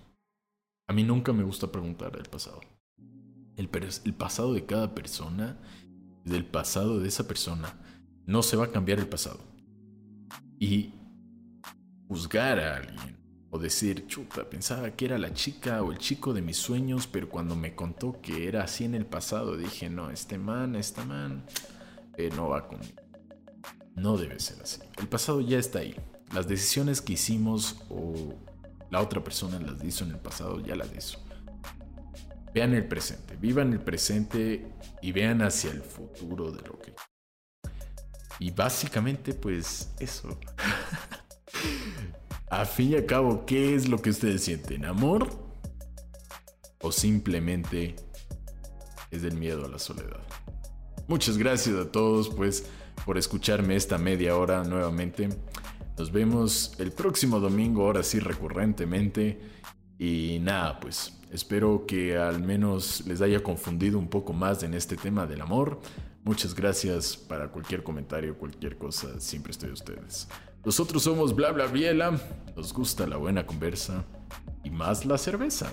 A 0.87 0.93
mí 0.93 1.03
nunca 1.03 1.31
me 1.31 1.43
gusta 1.43 1.71
preguntar 1.71 2.17
el 2.17 2.27
pasado. 2.27 2.59
El, 3.55 3.69
el 4.03 4.13
pasado 4.15 4.55
de 4.55 4.65
cada 4.65 4.95
persona, 4.95 5.59
del 6.25 6.43
pasado 6.43 6.99
de 6.99 7.07
esa 7.07 7.27
persona, 7.27 7.79
no 8.25 8.41
se 8.41 8.57
va 8.57 8.65
a 8.65 8.71
cambiar 8.71 8.97
el 8.97 9.07
pasado. 9.07 9.41
Y 10.59 10.95
juzgar 12.07 12.59
a 12.59 12.77
alguien 12.77 13.19
o 13.51 13.59
decir, 13.59 14.07
chuta, 14.07 14.49
pensaba 14.49 14.89
que 14.95 15.05
era 15.05 15.19
la 15.19 15.35
chica 15.35 15.83
o 15.83 15.91
el 15.91 15.99
chico 15.99 16.33
de 16.33 16.41
mis 16.41 16.57
sueños, 16.57 17.05
pero 17.05 17.29
cuando 17.29 17.55
me 17.55 17.75
contó 17.75 18.19
que 18.23 18.47
era 18.47 18.63
así 18.63 18.85
en 18.85 18.95
el 18.95 19.05
pasado, 19.05 19.55
dije, 19.55 19.87
no, 19.87 20.09
este 20.09 20.39
man, 20.39 20.75
esta 20.75 21.05
man, 21.05 21.45
eh, 22.17 22.31
no 22.35 22.49
va 22.49 22.67
conmigo. 22.67 23.08
No 23.99 24.17
debe 24.17 24.39
ser 24.39 24.61
así. 24.61 24.79
El 24.97 25.07
pasado 25.07 25.41
ya 25.41 25.57
está 25.57 25.79
ahí. 25.79 25.95
Las 26.33 26.47
decisiones 26.47 27.01
que 27.01 27.13
hicimos 27.13 27.77
o 27.89 28.33
la 28.89 29.01
otra 29.01 29.23
persona 29.23 29.59
las 29.59 29.83
hizo 29.83 30.03
en 30.05 30.11
el 30.11 30.19
pasado, 30.19 30.59
ya 30.59 30.75
las 30.75 30.89
hizo. 30.95 31.19
Vean 32.53 32.73
el 32.73 32.87
presente, 32.87 33.35
vivan 33.35 33.73
el 33.73 33.81
presente 33.81 34.71
y 35.01 35.11
vean 35.11 35.41
hacia 35.41 35.71
el 35.71 35.81
futuro 35.81 36.51
de 36.51 36.61
lo 36.67 36.79
que 36.79 36.93
y 38.39 38.51
básicamente, 38.51 39.33
pues 39.33 39.91
eso. 39.99 40.39
a 42.49 42.65
fin 42.65 42.91
y 42.91 42.95
a 42.95 43.05
cabo, 43.05 43.45
¿qué 43.45 43.75
es 43.75 43.89
lo 43.89 44.01
que 44.01 44.11
ustedes 44.11 44.43
sienten? 44.43 44.85
¿Amor? 44.85 45.27
¿O 46.81 46.91
simplemente 46.93 47.97
es 49.11 49.21
del 49.21 49.35
miedo 49.35 49.65
a 49.65 49.67
la 49.67 49.77
soledad? 49.77 50.21
Muchas 51.09 51.37
gracias 51.37 51.75
a 51.75 51.91
todos, 51.91 52.29
pues, 52.29 52.65
por 53.05 53.17
escucharme 53.17 53.75
esta 53.75 53.97
media 53.97 54.35
hora 54.37 54.63
nuevamente. 54.63 55.29
Nos 55.97 56.11
vemos 56.11 56.73
el 56.79 56.91
próximo 56.91 57.39
domingo, 57.39 57.83
ahora 57.83 58.03
sí 58.03 58.19
recurrentemente. 58.19 59.39
Y 59.97 60.39
nada, 60.41 60.79
pues 60.79 61.17
espero 61.31 61.85
que 61.85 62.17
al 62.17 62.41
menos 62.41 63.05
les 63.05 63.21
haya 63.21 63.43
confundido 63.43 63.99
un 63.99 64.07
poco 64.07 64.31
más 64.33 64.63
en 64.63 64.73
este 64.73 64.95
tema 64.95 65.25
del 65.25 65.41
amor. 65.41 65.81
Muchas 66.23 66.53
gracias 66.55 67.17
para 67.17 67.49
cualquier 67.49 67.83
comentario, 67.83 68.37
cualquier 68.37 68.77
cosa, 68.77 69.19
siempre 69.19 69.51
estoy 69.51 69.71
a 69.71 69.73
ustedes. 69.73 70.27
Nosotros 70.63 71.03
somos 71.03 71.35
Bla 71.35 71.51
Bla 71.51 71.67
Biela, 71.67 72.19
nos 72.55 72.73
gusta 72.73 73.07
la 73.07 73.17
buena 73.17 73.45
conversa 73.45 74.05
y 74.63 74.69
más 74.69 75.05
la 75.05 75.17
cerveza. 75.17 75.71